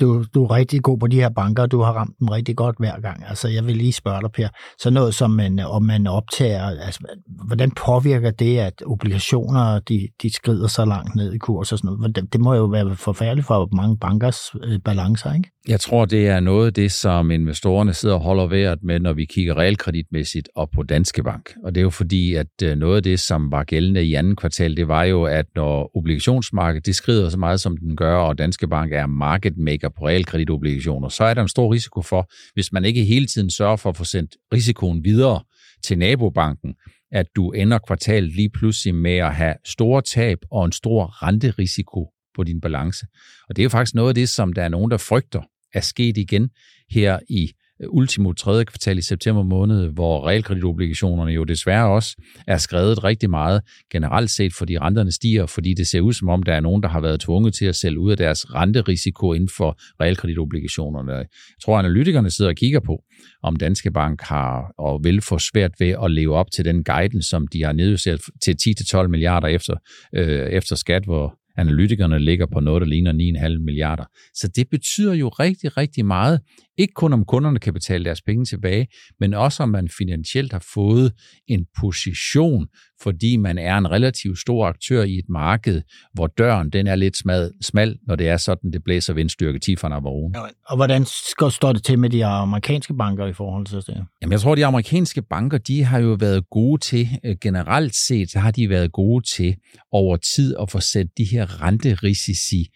Du, 0.00 0.24
du 0.34 0.44
er 0.44 0.50
rigtig 0.50 0.82
god 0.82 0.98
på 0.98 1.06
de 1.06 1.16
her 1.16 1.28
banker, 1.28 1.62
og 1.62 1.70
du 1.70 1.80
har 1.80 1.92
ramt 1.92 2.18
dem 2.20 2.28
rigtig 2.28 2.56
godt 2.56 2.76
hver 2.78 3.00
gang. 3.00 3.24
Altså, 3.28 3.48
jeg 3.48 3.66
vil 3.66 3.76
lige 3.76 3.92
spørge 3.92 4.22
dig, 4.22 4.30
Per, 4.32 4.48
så 4.78 4.90
noget 4.90 5.14
som 5.14 5.30
man, 5.30 5.58
om 5.58 5.82
man 5.82 6.06
optager, 6.06 6.64
altså, 6.64 7.00
hvordan 7.46 7.70
påvirker 7.70 8.30
det, 8.30 8.58
at 8.58 8.82
obligationer, 8.86 9.78
de, 9.78 10.08
de 10.22 10.34
skrider 10.34 10.66
så 10.66 10.84
langt 10.84 11.14
ned 11.14 11.32
i 11.32 11.38
kurs 11.38 11.72
og 11.72 11.78
sådan 11.78 11.96
noget? 11.98 12.16
Det, 12.16 12.32
det 12.32 12.40
må 12.40 12.54
jo 12.54 12.64
være 12.64 12.96
forfærdeligt 12.96 13.46
for 13.46 13.68
mange 13.76 13.96
bankers 13.98 14.38
øh, 14.64 14.78
balancer, 14.84 15.32
ikke? 15.32 15.50
Jeg 15.68 15.80
tror, 15.80 16.04
det 16.04 16.26
er 16.26 16.40
noget 16.40 16.66
af 16.66 16.74
det, 16.74 16.92
som 16.92 17.30
investorerne 17.30 17.94
sidder 17.94 18.14
og 18.14 18.20
holder 18.20 18.46
vejret 18.46 18.78
med, 18.82 19.00
når 19.00 19.12
vi 19.12 19.24
kigger 19.24 19.58
realkreditmæssigt 19.58 20.48
op 20.54 20.68
på 20.74 20.82
Danske 20.82 21.22
Bank. 21.22 21.54
Og 21.64 21.74
det 21.74 21.80
er 21.80 21.82
jo 21.82 21.90
fordi, 21.90 22.34
at 22.34 22.62
øh, 22.62 22.76
noget 22.76 22.96
af 22.96 23.02
det, 23.02 23.20
som 23.20 23.52
var 23.52 23.64
gældende 23.64 24.04
i 24.04 24.14
anden 24.14 24.36
kvartal, 24.36 24.76
det 24.76 24.88
var 24.88 25.04
jo, 25.04 25.24
at 25.24 25.46
når 25.54 25.96
obligationsmarkedet 25.96 26.86
det 26.86 26.94
skrider 26.94 27.28
så 27.28 27.38
meget, 27.38 27.60
som 27.60 27.76
den 27.76 27.96
gør, 27.96 28.16
og 28.16 28.38
Danske 28.38 28.68
Bank 28.68 28.92
er 28.92 29.06
market 29.06 29.58
maker 29.58 29.88
på 29.88 30.06
realkreditobligationer, 30.06 31.08
så 31.08 31.24
er 31.24 31.34
der 31.34 31.42
en 31.42 31.48
stor 31.48 31.72
risiko 31.72 32.02
for, 32.02 32.30
hvis 32.54 32.72
man 32.72 32.84
ikke 32.84 33.04
hele 33.04 33.26
tiden 33.26 33.50
sørger 33.50 33.76
for 33.76 33.90
at 33.90 33.96
få 33.96 34.04
sendt 34.04 34.36
risikoen 34.54 35.04
videre 35.04 35.40
til 35.84 35.98
nabobanken, 35.98 36.74
at 37.12 37.26
du 37.36 37.50
ender 37.50 37.78
kvartalet 37.78 38.34
lige 38.34 38.50
pludselig 38.50 38.94
med 38.94 39.16
at 39.16 39.34
have 39.34 39.54
store 39.66 40.02
tab 40.02 40.38
og 40.50 40.64
en 40.64 40.72
stor 40.72 41.22
renterisiko 41.26 42.08
på 42.36 42.44
din 42.44 42.60
balance. 42.60 43.06
Og 43.48 43.56
det 43.56 43.62
er 43.62 43.64
jo 43.64 43.70
faktisk 43.70 43.94
noget 43.94 44.08
af 44.08 44.14
det, 44.14 44.28
som 44.28 44.52
der 44.52 44.62
er 44.62 44.68
nogen, 44.68 44.90
der 44.90 44.96
frygter 44.96 45.42
er 45.74 45.80
sket 45.80 46.16
igen 46.16 46.50
her 46.90 47.18
i 47.28 47.52
øh, 47.82 47.88
ultimo 47.90 48.32
tredje 48.32 48.64
kvartal 48.64 48.98
i 48.98 49.02
september 49.02 49.42
måned, 49.42 49.86
hvor 49.86 50.26
realkreditobligationerne 50.26 51.32
jo 51.32 51.44
desværre 51.44 51.88
også 51.88 52.16
er 52.46 52.56
skrevet 52.56 53.04
rigtig 53.04 53.30
meget 53.30 53.62
generelt 53.92 54.30
set, 54.30 54.54
fordi 54.54 54.78
renterne 54.78 55.12
stiger, 55.12 55.46
fordi 55.46 55.74
det 55.74 55.86
ser 55.86 56.00
ud 56.00 56.12
som 56.12 56.28
om, 56.28 56.42
der 56.42 56.54
er 56.54 56.60
nogen, 56.60 56.82
der 56.82 56.88
har 56.88 57.00
været 57.00 57.20
tvunget 57.20 57.54
til 57.54 57.66
at 57.66 57.76
sælge 57.76 57.98
ud 57.98 58.10
af 58.10 58.16
deres 58.16 58.54
renterisiko 58.54 59.32
inden 59.32 59.48
for 59.56 59.78
realkreditobligationerne. 60.00 61.12
Jeg 61.12 61.26
tror, 61.64 61.78
analytikerne 61.78 62.30
sidder 62.30 62.50
og 62.50 62.56
kigger 62.56 62.80
på, 62.80 63.02
om 63.42 63.56
Danske 63.56 63.90
Bank 63.90 64.20
har 64.22 64.74
og 64.78 65.00
vil 65.04 65.20
få 65.20 65.38
svært 65.38 65.70
ved 65.78 65.94
at 66.04 66.10
leve 66.10 66.34
op 66.34 66.50
til 66.50 66.64
den 66.64 66.84
guidance, 66.84 67.28
som 67.28 67.46
de 67.46 67.64
har 67.64 67.72
nedsat 67.72 68.20
til 68.44 68.56
10-12 68.94 69.06
milliarder 69.08 69.48
efter, 69.48 69.74
øh, 70.14 70.48
efter 70.48 70.76
skat, 70.76 71.04
hvor 71.04 71.37
analytikerne 71.58 72.18
ligger 72.18 72.46
på 72.46 72.60
noget, 72.60 72.80
der 72.80 72.86
ligner 72.86 73.12
9,5 73.12 73.64
milliarder. 73.64 74.04
Så 74.34 74.48
det 74.56 74.68
betyder 74.70 75.14
jo 75.14 75.28
rigtig, 75.28 75.76
rigtig 75.76 76.06
meget. 76.06 76.40
Ikke 76.78 76.94
kun 76.94 77.12
om 77.12 77.24
kunderne 77.24 77.58
kan 77.58 77.72
betale 77.72 78.04
deres 78.04 78.22
penge 78.22 78.44
tilbage, 78.44 78.86
men 79.20 79.34
også 79.34 79.62
om 79.62 79.68
man 79.68 79.88
finansielt 79.98 80.52
har 80.52 80.64
fået 80.74 81.12
en 81.46 81.66
position, 81.80 82.66
fordi 83.02 83.36
man 83.36 83.58
er 83.58 83.78
en 83.78 83.90
relativt 83.90 84.38
stor 84.38 84.66
aktør 84.66 85.02
i 85.02 85.18
et 85.18 85.28
marked, 85.28 85.82
hvor 86.14 86.26
døren 86.26 86.70
den 86.70 86.86
er 86.86 86.94
lidt 86.94 87.16
smad, 87.16 87.50
smal, 87.62 87.98
når 88.06 88.16
det 88.16 88.28
er 88.28 88.36
sådan, 88.36 88.72
det 88.72 88.84
blæser 88.84 89.14
vindstyrke 89.14 89.58
10 89.58 89.76
fra 89.76 89.88
Ja, 89.88 90.40
og 90.66 90.76
hvordan 90.76 91.04
står 91.50 91.72
det 91.72 91.84
til 91.84 91.98
med 91.98 92.10
de 92.10 92.24
amerikanske 92.24 92.94
banker 92.94 93.26
i 93.26 93.32
forhold 93.32 93.66
til 93.66 93.76
det? 93.76 94.06
Jamen, 94.22 94.32
jeg 94.32 94.40
tror, 94.40 94.54
de 94.54 94.66
amerikanske 94.66 95.22
banker, 95.22 95.58
de 95.58 95.84
har 95.84 95.98
jo 95.98 96.16
været 96.20 96.50
gode 96.50 96.80
til, 96.80 97.08
øh, 97.24 97.36
generelt 97.40 97.94
set, 97.96 98.30
så 98.30 98.38
har 98.38 98.50
de 98.50 98.68
været 98.68 98.92
gode 98.92 99.24
til 99.36 99.54
over 99.92 100.16
tid 100.16 100.56
at 100.60 100.70
få 100.70 100.80
sat 100.80 101.06
de 101.18 101.24
her 101.24 101.62
renterisici 101.62 102.66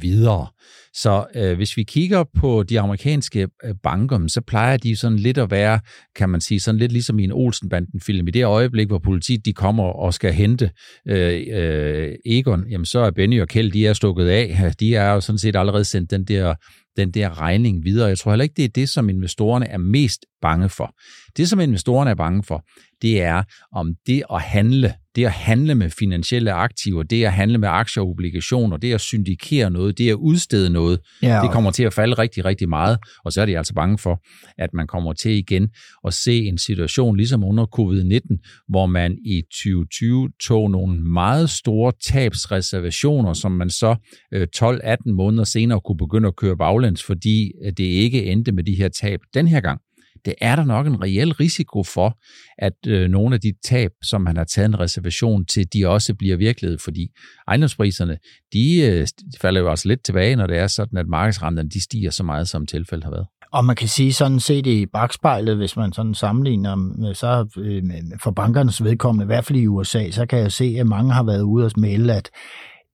videre. 0.00 0.46
Så 0.94 1.26
øh, 1.36 1.56
hvis 1.56 1.76
vi 1.76 1.82
kigger 1.82 2.24
på 2.36 2.62
de 2.62 2.80
amerikanske 2.80 3.48
øh, 3.64 3.74
banker, 3.82 4.28
så 4.28 4.40
plejer 4.40 4.76
de 4.76 4.96
sådan 4.96 5.18
lidt 5.18 5.38
at 5.38 5.50
være, 5.50 5.80
kan 6.16 6.30
man 6.30 6.40
sige, 6.40 6.60
sådan 6.60 6.78
lidt 6.78 6.92
ligesom 6.92 7.18
i 7.18 7.24
en 7.24 7.32
Olsenbanden-film. 7.32 8.28
I 8.28 8.30
det 8.30 8.44
øjeblik, 8.44 8.86
hvor 8.88 8.98
politiet 8.98 9.44
de 9.44 9.52
kommer 9.52 9.84
og 9.84 10.14
skal 10.14 10.32
hente 10.32 10.70
øh, 11.08 11.42
øh, 11.52 12.14
Egon, 12.26 12.64
jamen 12.70 12.84
så 12.84 12.98
er 12.98 13.10
Benny 13.10 13.40
og 13.40 13.48
Kjeld, 13.48 13.72
de 13.72 13.86
er 13.86 13.92
stukket 13.92 14.26
af. 14.26 14.72
De 14.80 14.94
er 14.94 15.12
jo 15.12 15.20
sådan 15.20 15.38
set 15.38 15.56
allerede 15.56 15.84
sendt 15.84 16.10
den 16.10 16.24
der 16.24 16.54
den 16.98 17.10
der 17.10 17.40
regning 17.40 17.84
videre. 17.84 18.08
Jeg 18.08 18.18
tror 18.18 18.30
heller 18.32 18.42
ikke, 18.42 18.54
det 18.56 18.64
er 18.64 18.68
det, 18.68 18.88
som 18.88 19.08
investorerne 19.08 19.68
er 19.68 19.78
mest 19.78 20.26
bange 20.42 20.68
for. 20.68 20.94
Det, 21.36 21.48
som 21.48 21.60
investorerne 21.60 22.10
er 22.10 22.14
bange 22.14 22.42
for, 22.42 22.64
det 23.02 23.22
er 23.22 23.42
om 23.72 23.94
det 24.06 24.22
at 24.32 24.42
handle, 24.42 24.94
det 25.16 25.24
at 25.24 25.30
handle 25.30 25.74
med 25.74 25.90
finansielle 25.90 26.52
aktiver, 26.52 27.02
det 27.02 27.24
at 27.24 27.32
handle 27.32 27.58
med 27.58 27.68
aktier 27.68 28.02
og 28.02 28.08
obligationer, 28.08 28.76
det 28.76 28.94
at 28.94 29.00
syndikere 29.00 29.70
noget, 29.70 29.98
det 29.98 30.10
at 30.10 30.14
udstede 30.14 30.70
noget, 30.70 31.00
ja, 31.22 31.40
det 31.42 31.50
kommer 31.50 31.70
til 31.70 31.82
at 31.82 31.92
falde 31.92 32.14
rigtig, 32.14 32.44
rigtig 32.44 32.68
meget, 32.68 32.98
og 33.24 33.32
så 33.32 33.40
er 33.42 33.46
de 33.46 33.58
altså 33.58 33.74
bange 33.74 33.98
for, 33.98 34.22
at 34.58 34.70
man 34.74 34.86
kommer 34.86 35.12
til 35.12 35.30
igen 35.30 35.68
at 36.06 36.14
se 36.14 36.36
en 36.36 36.58
situation 36.58 37.16
ligesom 37.16 37.44
under 37.44 37.66
covid-19, 37.78 38.64
hvor 38.68 38.86
man 38.86 39.18
i 39.24 39.42
2020 39.42 40.28
tog 40.42 40.70
nogle 40.70 41.02
meget 41.02 41.50
store 41.50 41.92
tabsreservationer, 42.04 43.32
som 43.32 43.52
man 43.52 43.70
så 43.70 43.96
12-18 44.34 44.38
øh, 44.40 44.96
måneder 45.06 45.44
senere 45.44 45.80
kunne 45.80 45.98
begynde 45.98 46.28
at 46.28 46.36
køre 46.36 46.56
baglæns, 46.56 46.87
fordi 46.96 47.52
øh, 47.64 47.72
det 47.76 47.84
ikke 47.84 48.24
endte 48.24 48.52
med 48.52 48.64
de 48.64 48.74
her 48.74 48.88
tab 48.88 49.20
den 49.34 49.48
her 49.48 49.60
gang 49.60 49.80
det 50.24 50.34
er 50.40 50.56
der 50.56 50.64
nok 50.64 50.86
en 50.86 51.02
reel 51.02 51.32
risiko 51.32 51.82
for, 51.82 52.18
at 52.58 52.72
øh, 52.86 53.08
nogle 53.08 53.34
af 53.34 53.40
de 53.40 53.52
tab, 53.64 53.90
som 54.02 54.20
man 54.20 54.36
har 54.36 54.44
taget 54.44 54.68
en 54.68 54.80
reservation 54.80 55.46
til, 55.46 55.72
de 55.72 55.88
også 55.88 56.14
bliver 56.14 56.36
virkelighed, 56.36 56.78
fordi 56.78 57.08
ejendomspriserne, 57.48 58.18
de, 58.52 58.80
øh, 58.80 59.06
falder 59.40 59.60
jo 59.60 59.70
også 59.70 59.88
lidt 59.88 60.04
tilbage, 60.04 60.36
når 60.36 60.46
det 60.46 60.58
er 60.58 60.66
sådan, 60.66 60.98
at 60.98 61.06
markedsrenterne 61.06 61.68
de 61.68 61.82
stiger 61.82 62.10
så 62.10 62.22
meget, 62.22 62.48
som 62.48 62.66
tilfældet 62.66 63.04
har 63.04 63.10
været. 63.10 63.26
Og 63.52 63.64
man 63.64 63.76
kan 63.76 63.88
sige 63.88 64.12
sådan 64.12 64.40
set 64.40 64.66
i 64.66 64.86
bagspejlet, 64.86 65.56
hvis 65.56 65.76
man 65.76 65.92
sådan 65.92 66.14
sammenligner, 66.14 66.74
med, 66.74 67.14
så 67.14 67.48
øh, 67.58 67.82
for 68.22 68.30
bankernes 68.30 68.84
vedkommende, 68.84 69.24
i 69.24 69.26
hvert 69.26 69.44
fald 69.44 69.58
i 69.58 69.66
USA, 69.66 70.10
så 70.10 70.26
kan 70.26 70.38
jeg 70.38 70.52
se, 70.52 70.76
at 70.78 70.86
mange 70.86 71.12
har 71.12 71.22
været 71.22 71.42
ude 71.42 71.64
og 71.64 71.70
melde, 71.76 72.14
at 72.14 72.30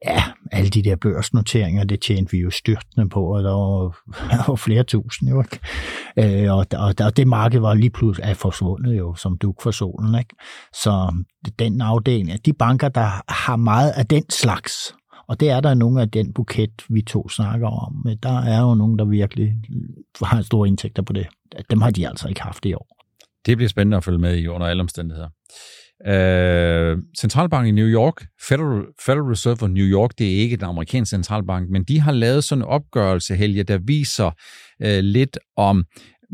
ja, 0.05 0.23
alle 0.53 0.71
de 0.71 0.83
der 0.83 0.97
børsnoteringer, 0.97 1.85
det 1.85 2.01
tjente 2.01 2.31
vi 2.31 2.39
jo 2.39 2.51
styrtende 2.51 3.09
på, 3.09 3.37
og 3.37 3.43
der 3.43 3.51
var, 3.51 3.97
der 4.31 4.51
var 4.51 4.57
flere 4.57 4.83
tusind 4.83 5.31
jo, 5.31 5.43
ikke? 5.43 6.45
Øh, 6.45 6.53
og, 6.53 6.67
og, 6.73 6.95
og 7.01 7.17
det 7.17 7.29
marked 7.29 7.61
var 7.61 7.75
lige 7.75 7.91
pludselig 7.91 8.31
er 8.31 8.35
forsvundet 8.35 8.99
jo, 8.99 9.15
som 9.15 9.39
duk 9.39 9.63
for 9.63 9.71
solen, 9.71 10.19
ikke? 10.19 10.35
Så 10.73 11.15
den 11.59 11.81
afdeling, 11.81 12.47
de 12.47 12.53
banker, 12.53 12.89
der 12.89 13.33
har 13.33 13.57
meget 13.57 13.91
af 13.91 14.07
den 14.07 14.31
slags, 14.31 14.95
og 15.29 15.41
det 15.41 15.51
er 15.51 15.61
der 15.61 15.75
nogle 15.75 16.01
af 16.01 16.11
den 16.11 16.33
buket, 16.33 16.85
vi 16.89 17.03
to 17.03 17.29
snakker 17.29 17.69
om, 17.69 17.93
men 18.05 18.19
der 18.23 18.39
er 18.39 18.61
jo 18.61 18.75
nogen, 18.75 18.99
der 18.99 19.05
virkelig 19.05 19.53
har 20.23 20.43
store 20.43 20.69
indtægter 20.69 21.03
på 21.03 21.13
det. 21.13 21.27
Dem 21.71 21.81
har 21.81 21.91
de 21.91 22.09
altså 22.09 22.29
ikke 22.29 22.43
haft 22.43 22.65
i 22.65 22.75
år. 22.75 22.89
Det 23.47 23.57
bliver 23.57 23.69
spændende 23.69 23.97
at 23.97 24.05
følge 24.05 24.19
med 24.19 24.37
i 24.37 24.47
under 24.47 24.67
alle 24.67 24.81
omstændigheder. 24.81 25.29
Øh, 26.07 26.99
centralbanken 27.19 27.79
i 27.79 27.81
New 27.81 27.89
York, 27.89 28.27
Federal, 28.49 28.85
Federal 29.07 29.23
Reserve 29.23 29.63
of 29.63 29.71
New 29.71 29.87
York, 29.87 30.11
det 30.19 30.27
er 30.27 30.41
ikke 30.41 30.57
den 30.57 30.65
amerikanske 30.65 31.11
centralbank, 31.11 31.71
men 31.71 31.85
de 31.85 32.01
har 32.01 32.13
lavet 32.13 32.45
sådan 32.45 32.63
en 32.63 32.69
opgørelse, 32.69 33.37
Helge, 33.37 33.63
der 33.63 33.79
viser 33.79 34.31
øh, 34.83 34.99
lidt 34.99 35.39
om, 35.57 35.85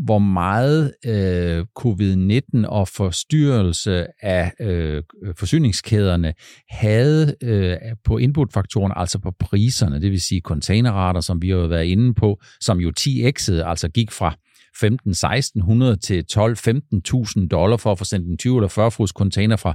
hvor 0.05 0.19
meget 0.19 0.95
øh, 1.07 1.65
covid-19 1.81 2.67
og 2.69 2.89
forstyrrelse 2.89 4.07
af 4.23 4.53
øh, 4.61 5.03
forsyningskæderne 5.39 6.35
havde 6.71 7.35
øh, 7.43 7.77
på 8.05 8.19
inputfaktoren, 8.19 8.93
altså 8.97 9.19
på 9.19 9.33
priserne, 9.41 10.01
det 10.01 10.11
vil 10.11 10.21
sige 10.21 10.41
containerrater, 10.41 11.21
som 11.21 11.43
vi 11.43 11.51
har 11.51 11.67
været 11.67 11.85
inde 11.85 12.15
på, 12.15 12.41
som 12.61 12.79
jo 12.79 12.93
10x'ede, 13.01 13.69
altså 13.69 13.89
gik 13.89 14.11
fra 14.11 14.35
15-1600 14.77 15.97
til 15.97 16.25
12-15.000 16.33 17.49
dollar 17.49 17.77
for 17.77 17.93
at 17.93 17.99
få 17.99 18.05
sendt 18.05 18.29
en 18.29 18.39
20 18.39 18.57
eller 18.57 18.69
40 18.69 18.91
fods 18.91 19.11
container 19.11 19.57
fra 19.57 19.75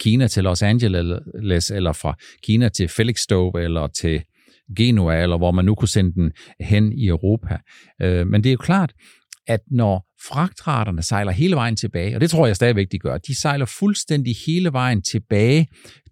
Kina 0.00 0.28
til 0.28 0.44
Los 0.44 0.62
Angeles, 0.62 1.70
eller 1.70 1.92
fra 1.92 2.16
Kina 2.42 2.68
til 2.68 2.88
Felixstowe, 2.88 3.62
eller 3.62 3.86
til 3.86 4.22
Genua, 4.76 5.22
eller 5.22 5.36
hvor 5.36 5.50
man 5.50 5.64
nu 5.64 5.74
kunne 5.74 5.88
sende 5.88 6.12
den 6.12 6.32
hen 6.60 6.92
i 6.92 7.06
Europa. 7.06 7.58
Øh, 8.02 8.26
men 8.26 8.44
det 8.44 8.50
er 8.50 8.52
jo 8.52 8.58
klart, 8.58 8.92
at 9.46 9.60
når 9.70 10.06
fragtraterne 10.28 11.02
sejler 11.02 11.32
hele 11.32 11.56
vejen 11.56 11.76
tilbage, 11.76 12.14
og 12.14 12.20
det 12.20 12.30
tror 12.30 12.46
jeg 12.46 12.56
stadigvæk, 12.56 12.86
de 12.92 12.98
gør, 12.98 13.18
de 13.18 13.40
sejler 13.40 13.66
fuldstændig 13.78 14.34
hele 14.46 14.72
vejen 14.72 15.02
tilbage 15.02 15.66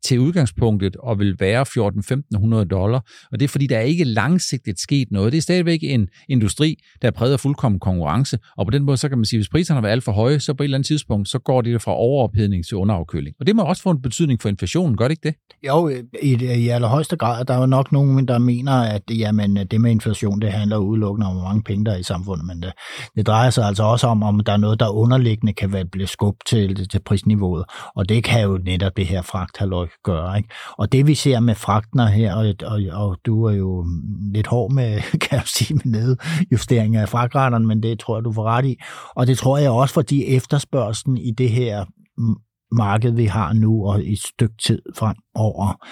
til 0.05 0.21
udgangspunktet 0.21 0.97
og 0.97 1.19
vil 1.19 1.37
være 1.41 1.63
14-1500 2.63 2.65
dollar. 2.65 3.05
Og 3.33 3.41
det 3.41 3.45
er 3.45 3.49
fordi, 3.49 3.67
der 3.67 3.77
er 3.77 3.81
ikke 3.81 4.05
langsigtet 4.05 4.79
sket 4.79 5.09
noget. 5.11 5.33
Det 5.33 5.39
er 5.39 5.43
stadigvæk 5.43 5.79
en 5.83 6.09
industri, 6.29 6.77
der 7.03 7.09
er 7.09 7.13
præget 7.13 7.33
af 7.33 7.41
fuldkommen 7.41 7.81
konkurrence. 7.81 8.39
Og 8.57 8.67
på 8.67 8.71
den 8.71 8.83
måde, 8.83 8.97
så 8.97 9.09
kan 9.09 9.19
man 9.19 9.25
sige, 9.25 9.39
hvis 9.39 9.49
priserne 9.49 9.77
har 9.77 9.83
været 9.83 9.93
alt 9.93 10.05
for 10.05 10.13
høje, 10.13 10.41
så 10.41 10.55
på 10.55 10.63
et 10.63 10.65
eller 10.65 10.77
andet 10.77 10.87
tidspunkt, 10.87 11.29
så 11.29 11.39
går 11.39 11.63
det 11.63 11.83
fra 11.83 11.93
overophedning 11.93 12.67
til 12.67 12.77
underafkøling. 12.77 13.37
Og 13.41 13.47
det 13.47 13.57
må 13.57 13.63
også 13.63 13.83
få 13.83 13.91
en 13.91 14.03
betydning 14.03 14.43
for 14.43 14.49
inflationen, 14.49 14.97
gør 14.97 15.09
det 15.09 15.13
ikke 15.13 15.29
det? 15.29 15.35
Jo, 15.67 15.89
øh, 15.89 16.03
i, 16.23 16.35
øh, 16.35 16.57
i 16.59 16.69
allerhøjeste 16.69 17.17
grad. 17.17 17.45
Der 17.45 17.55
er 17.55 17.59
jo 17.59 17.67
nok 17.67 17.93
nogen, 17.93 18.29
der 18.29 18.39
mener, 18.39 18.73
at 18.73 19.03
jamen, 19.11 19.57
øh, 19.57 19.65
det 19.71 19.81
med 19.81 19.91
inflation, 19.91 20.41
det 20.41 20.53
handler 20.53 20.77
udelukkende 20.77 21.27
om, 21.27 21.37
hvor 21.37 21.45
mange 21.45 21.63
penge 21.63 21.85
der 21.85 21.93
er 21.93 21.97
i 21.97 22.03
samfundet. 22.03 22.47
Men 22.47 22.63
det, 22.63 22.73
det 23.17 23.27
drejer 23.27 23.51
sig 23.51 23.65
altså 23.65 23.83
også 23.83 24.07
om, 24.07 24.23
om 24.23 24.41
der 24.41 24.53
er 24.53 24.57
noget, 24.57 24.81
der 24.81 24.89
underliggende 24.89 25.53
kan 25.53 25.73
være 25.73 25.85
blive 25.85 26.07
skubt 26.07 26.47
til, 26.47 26.89
til 26.89 27.01
prisniveauet. 27.07 27.65
Og 27.97 28.09
det 28.09 28.25
kan 28.25 28.43
jo 28.43 28.61
netop 28.65 28.97
det 28.97 29.07
her 29.07 29.23
fragthalløj 29.23 29.89
gøre. 30.05 30.37
Ikke? 30.37 30.49
Og 30.79 30.93
det 30.93 31.07
vi 31.07 31.15
ser 31.15 31.41
med 31.41 31.55
fragtner 31.55 32.07
her, 32.07 32.35
og, 32.35 32.55
og, 32.65 32.81
og 32.93 33.19
du 33.27 33.45
er 33.45 33.53
jo 33.53 33.87
lidt 34.35 34.47
hård 34.47 34.73
med, 34.73 35.01
kan 35.23 35.39
jeg 35.39 35.43
sige, 35.47 35.81
med 35.85 35.93
nedjustering 35.93 36.97
af 36.97 37.09
fragtretterne, 37.09 37.67
men 37.67 37.83
det 37.83 37.99
tror 37.99 38.17
jeg, 38.17 38.25
du 38.25 38.33
får 38.33 38.45
ret 38.45 38.65
i. 38.65 38.77
Og 39.17 39.27
det 39.27 39.39
tror 39.39 39.59
jeg 39.59 39.71
også, 39.71 39.95
fordi 39.95 40.25
efterspørgselen 40.25 41.17
i 41.17 41.31
det 41.31 41.51
her 41.51 41.85
marked, 42.73 43.11
vi 43.11 43.25
har 43.25 43.53
nu, 43.53 43.87
og 43.87 44.03
i 44.03 44.13
et 44.13 44.23
stykke 44.23 44.55
tid 44.63 44.83
fremover, 44.97 45.87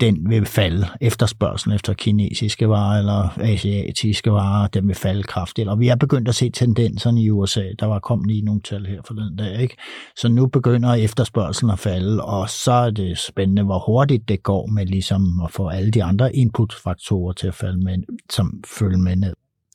den 0.00 0.30
vil 0.30 0.46
falde. 0.46 0.86
Efterspørgselen 1.00 1.74
efter 1.74 1.94
kinesiske 1.94 2.68
varer 2.68 2.98
eller 2.98 3.38
asiatiske 3.40 4.32
varer, 4.32 4.68
den 4.68 4.88
vil 4.88 4.96
falde 4.96 5.22
kraftigt. 5.22 5.68
Og 5.68 5.80
vi 5.80 5.86
har 5.86 5.96
begyndt 5.96 6.28
at 6.28 6.34
se 6.34 6.50
tendenserne 6.50 7.22
i 7.22 7.30
USA. 7.30 7.64
Der 7.78 7.86
var 7.86 7.98
kommet 7.98 8.26
lige 8.26 8.42
nogle 8.42 8.60
tal 8.60 8.86
her 8.86 9.02
forleden 9.06 9.36
dag. 9.36 9.60
Ikke? 9.60 9.76
Så 10.16 10.28
nu 10.28 10.46
begynder 10.46 10.94
efterspørgselen 10.94 11.70
at 11.70 11.78
falde, 11.78 12.24
og 12.24 12.50
så 12.50 12.72
er 12.72 12.90
det 12.90 13.18
spændende, 13.18 13.62
hvor 13.62 13.78
hurtigt 13.78 14.28
det 14.28 14.42
går 14.42 14.66
med 14.66 14.86
ligesom 14.86 15.40
at 15.44 15.52
få 15.52 15.68
alle 15.68 15.90
de 15.90 16.04
andre 16.04 16.36
inputfaktorer 16.36 17.32
til 17.32 17.46
at 17.46 17.54
falde 17.54 17.84
med, 17.84 17.98
som 18.30 18.62
følge 18.78 18.98
med 18.98 19.16
ned. 19.16 19.34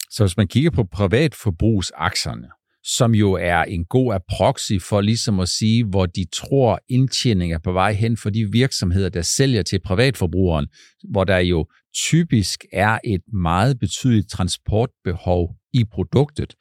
Så 0.09 0.23
hvis 0.23 0.37
man 0.37 0.47
kigger 0.47 0.71
på 0.71 0.83
privatforbrugsaktierne, 0.83 2.47
som 2.83 3.15
jo 3.15 3.33
er 3.33 3.63
en 3.63 3.85
god 3.85 4.19
proxy 4.37 4.73
for 4.89 5.01
ligesom 5.01 5.39
at 5.39 5.49
sige, 5.49 5.85
hvor 5.85 6.05
de 6.05 6.25
tror 6.33 6.79
indtjening 6.89 7.53
er 7.53 7.59
på 7.63 7.71
vej 7.71 7.93
hen 7.93 8.17
for 8.17 8.29
de 8.29 8.51
virksomheder, 8.51 9.09
der 9.09 9.21
sælger 9.21 9.61
til 9.61 9.79
privatforbrugeren, 9.85 10.67
hvor 11.11 11.23
der 11.23 11.37
jo 11.37 11.65
typisk 11.95 12.65
er 12.73 12.99
et 13.03 13.21
meget 13.33 13.79
betydeligt 13.79 14.29
transportbehov 14.29 15.55
i 15.73 15.83
produktet, 15.91 16.55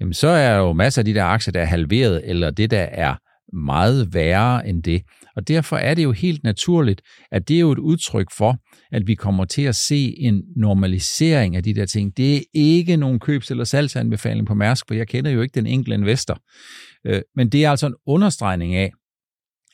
jamen 0.00 0.14
så 0.14 0.28
er 0.28 0.56
jo 0.56 0.72
masser 0.72 1.02
af 1.02 1.06
de 1.06 1.14
der 1.14 1.24
aktier, 1.24 1.52
der 1.52 1.60
er 1.60 1.64
halveret, 1.64 2.22
eller 2.24 2.50
det, 2.50 2.70
der 2.70 2.82
er 2.82 3.14
meget 3.54 4.14
værre 4.14 4.68
end 4.68 4.82
det. 4.82 5.02
Og 5.36 5.48
derfor 5.48 5.76
er 5.76 5.94
det 5.94 6.04
jo 6.04 6.12
helt 6.12 6.44
naturligt, 6.44 7.02
at 7.32 7.48
det 7.48 7.56
er 7.56 7.60
jo 7.60 7.72
et 7.72 7.78
udtryk 7.78 8.26
for, 8.36 8.56
at 8.92 9.06
vi 9.06 9.14
kommer 9.14 9.44
til 9.44 9.62
at 9.62 9.74
se 9.74 10.14
en 10.18 10.42
normalisering 10.56 11.56
af 11.56 11.62
de 11.62 11.74
der 11.74 11.86
ting. 11.86 12.16
Det 12.16 12.36
er 12.36 12.40
ikke 12.54 12.96
nogen 12.96 13.20
købs- 13.20 13.50
eller 13.50 13.64
salgsanbefaling 13.64 14.46
på 14.46 14.54
Mærsk, 14.54 14.84
for 14.88 14.94
jeg 14.94 15.08
kender 15.08 15.30
jo 15.30 15.42
ikke 15.42 15.54
den 15.54 15.66
enkelte 15.66 15.94
investor. 15.94 16.38
Øh, 17.06 17.22
men 17.36 17.48
det 17.48 17.64
er 17.64 17.70
altså 17.70 17.86
en 17.86 17.94
understregning 18.06 18.74
af, 18.74 18.92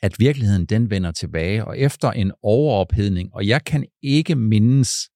at 0.03 0.19
virkeligheden 0.19 0.65
den 0.65 0.89
vender 0.89 1.11
tilbage, 1.11 1.65
og 1.65 1.79
efter 1.79 2.11
en 2.11 2.31
overophedning, 2.43 3.29
og 3.33 3.47
jeg 3.47 3.63
kan 3.63 3.85
ikke 4.03 4.35
mindes 4.35 5.09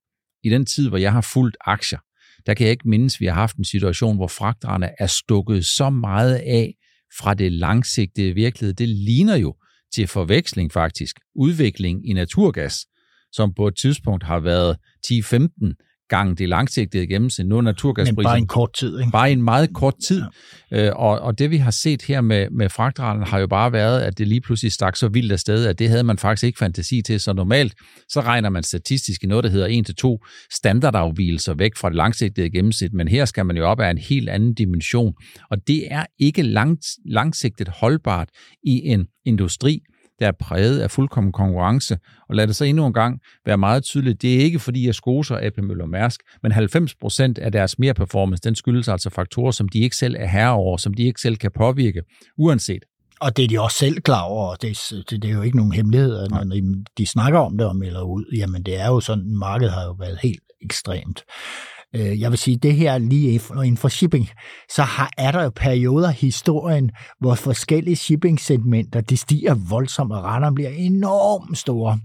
i 0.43 0.49
den 0.49 0.65
tid, 0.65 0.89
hvor 0.89 0.97
jeg 0.97 1.11
har 1.11 1.21
fulgt 1.21 1.57
aktier, 1.65 1.99
der 2.45 2.53
kan 2.53 2.63
jeg 2.63 2.71
ikke 2.71 2.89
mindes, 2.89 3.15
at 3.15 3.19
vi 3.19 3.25
har 3.25 3.33
haft 3.33 3.57
en 3.57 3.65
situation, 3.65 4.15
hvor 4.15 4.27
fragterne 4.27 4.89
er 4.99 5.07
stukket 5.07 5.65
så 5.65 5.89
meget 5.89 6.35
af 6.35 6.73
fra 7.19 7.33
det 7.33 7.51
langsigtede 7.51 8.33
virkelighed. 8.33 8.73
Det 8.73 8.89
ligner 8.89 9.35
jo 9.35 9.55
til 9.95 10.07
forveksling 10.07 10.71
faktisk 10.71 11.19
udvikling 11.35 12.09
i 12.09 12.13
naturgas, 12.13 12.85
som 13.31 13.53
på 13.53 13.67
et 13.67 13.75
tidspunkt 13.75 14.23
har 14.23 14.39
været 14.39 14.77
10-15 15.07 15.94
gange 16.09 16.35
det 16.35 16.49
langsigtede 16.49 17.07
gennemsnit. 17.07 17.47
Nu 17.47 17.57
er 17.57 17.61
naturgasprisen... 17.61 18.15
Men 18.15 18.23
bare 18.23 18.37
en 18.37 18.47
kort 18.47 18.73
tid, 18.79 18.99
ikke? 18.99 19.11
Bare 19.11 19.31
en 19.31 19.41
meget 19.41 19.73
kort 19.73 19.93
tid. 20.07 20.23
Ja. 20.71 20.87
Øh, 20.87 20.93
og, 20.95 21.19
og 21.19 21.39
det 21.39 21.51
vi 21.51 21.57
har 21.57 21.71
set 21.71 22.01
her 22.01 22.21
med, 22.21 22.47
med 22.51 22.69
fragtralen 22.69 23.23
har 23.23 23.39
jo 23.39 23.47
bare 23.47 23.71
været, 23.71 24.01
at 24.01 24.17
det 24.17 24.27
lige 24.27 24.41
pludselig 24.41 24.71
stak 24.71 24.95
så 24.95 25.07
vildt 25.07 25.31
afsted, 25.31 25.65
at 25.65 25.79
det 25.79 25.89
havde 25.89 26.03
man 26.03 26.17
faktisk 26.17 26.43
ikke 26.43 26.57
fantasi 26.57 27.01
til. 27.01 27.19
Så 27.19 27.33
normalt, 27.33 27.73
så 28.09 28.21
regner 28.21 28.49
man 28.49 28.63
statistisk 28.63 29.23
i 29.23 29.27
noget, 29.27 29.43
der 29.43 29.49
hedder 29.49 30.17
1-2 30.21 30.47
standardafvielser 30.55 31.53
væk 31.53 31.71
fra 31.77 31.89
det 31.89 31.95
langsigtede 31.95 32.49
gennemsnit, 32.49 32.93
men 32.93 33.07
her 33.07 33.25
skal 33.25 33.45
man 33.45 33.57
jo 33.57 33.65
op 33.65 33.79
af 33.79 33.89
en 33.89 33.97
helt 33.97 34.29
anden 34.29 34.53
dimension. 34.53 35.13
Og 35.49 35.57
det 35.67 35.87
er 35.91 36.05
ikke 36.19 36.41
langt, 36.41 36.85
langsigtet 37.05 37.67
holdbart 37.67 38.29
i 38.63 38.81
en 38.85 39.05
industri, 39.25 39.79
der 40.19 40.27
er 40.27 40.31
præget 40.39 40.79
af 40.79 40.91
fuldkommen 40.91 41.33
konkurrence. 41.33 41.97
Og 42.29 42.35
lad 42.35 42.47
det 42.47 42.55
så 42.55 42.65
endnu 42.65 42.87
en 42.87 42.93
gang 42.93 43.19
være 43.45 43.57
meget 43.57 43.83
tydeligt, 43.83 44.21
det 44.21 44.35
er 44.35 44.39
ikke 44.39 44.59
fordi, 44.59 44.85
jeg 44.85 44.95
skoser 44.95 45.37
AP 45.41 45.57
Møller 45.57 45.85
Mærsk, 45.85 46.21
men 46.43 46.51
90% 46.51 47.33
af 47.41 47.51
deres 47.51 47.79
mere 47.79 47.93
performance, 47.93 48.41
den 48.43 48.55
skyldes 48.55 48.87
altså 48.87 49.09
faktorer, 49.09 49.51
som 49.51 49.69
de 49.69 49.79
ikke 49.79 49.95
selv 49.95 50.15
er 50.19 50.27
herre 50.27 50.53
over, 50.53 50.77
som 50.77 50.93
de 50.93 51.03
ikke 51.03 51.21
selv 51.21 51.35
kan 51.37 51.51
påvirke, 51.57 52.01
uanset 52.37 52.83
og 53.21 53.37
det 53.37 53.43
er 53.43 53.47
de 53.47 53.61
også 53.61 53.77
selv 53.77 54.01
klar 54.01 54.21
over, 54.21 54.55
det, 54.55 54.77
det, 55.09 55.21
det 55.21 55.29
er 55.29 55.33
jo 55.33 55.41
ikke 55.41 55.57
nogen 55.57 55.71
hemmelighed, 55.71 56.27
når 56.29 56.43
de, 56.43 56.85
de 56.97 57.05
snakker 57.05 57.39
om 57.39 57.57
det 57.57 57.67
og 57.67 57.75
melder 57.75 58.01
ud, 58.01 58.25
jamen 58.37 58.63
det 58.63 58.79
er 58.79 58.87
jo 58.87 58.99
sådan, 58.99 59.35
markedet 59.37 59.73
har 59.73 59.83
jo 59.83 59.91
været 59.91 60.17
helt 60.23 60.43
ekstremt. 60.61 61.23
Øh, 61.95 62.21
jeg 62.21 62.31
vil 62.31 62.37
sige, 62.37 62.57
det 62.57 62.75
her 62.75 62.97
lige 62.97 63.41
inden 63.51 63.77
for 63.77 63.87
shipping, 63.87 64.29
så 64.69 64.81
har, 64.81 65.11
er 65.17 65.31
der 65.31 65.43
jo 65.43 65.51
perioder 65.55 66.09
i 66.09 66.13
historien, 66.13 66.91
hvor 67.19 67.35
forskellige 67.35 67.95
shipping-segmenter, 67.95 69.01
de 69.01 69.17
stiger 69.17 69.55
voldsomt, 69.69 70.13
og 70.13 70.23
retterne 70.23 70.55
bliver 70.55 70.69
enormt 70.69 71.57
store. 71.57 71.99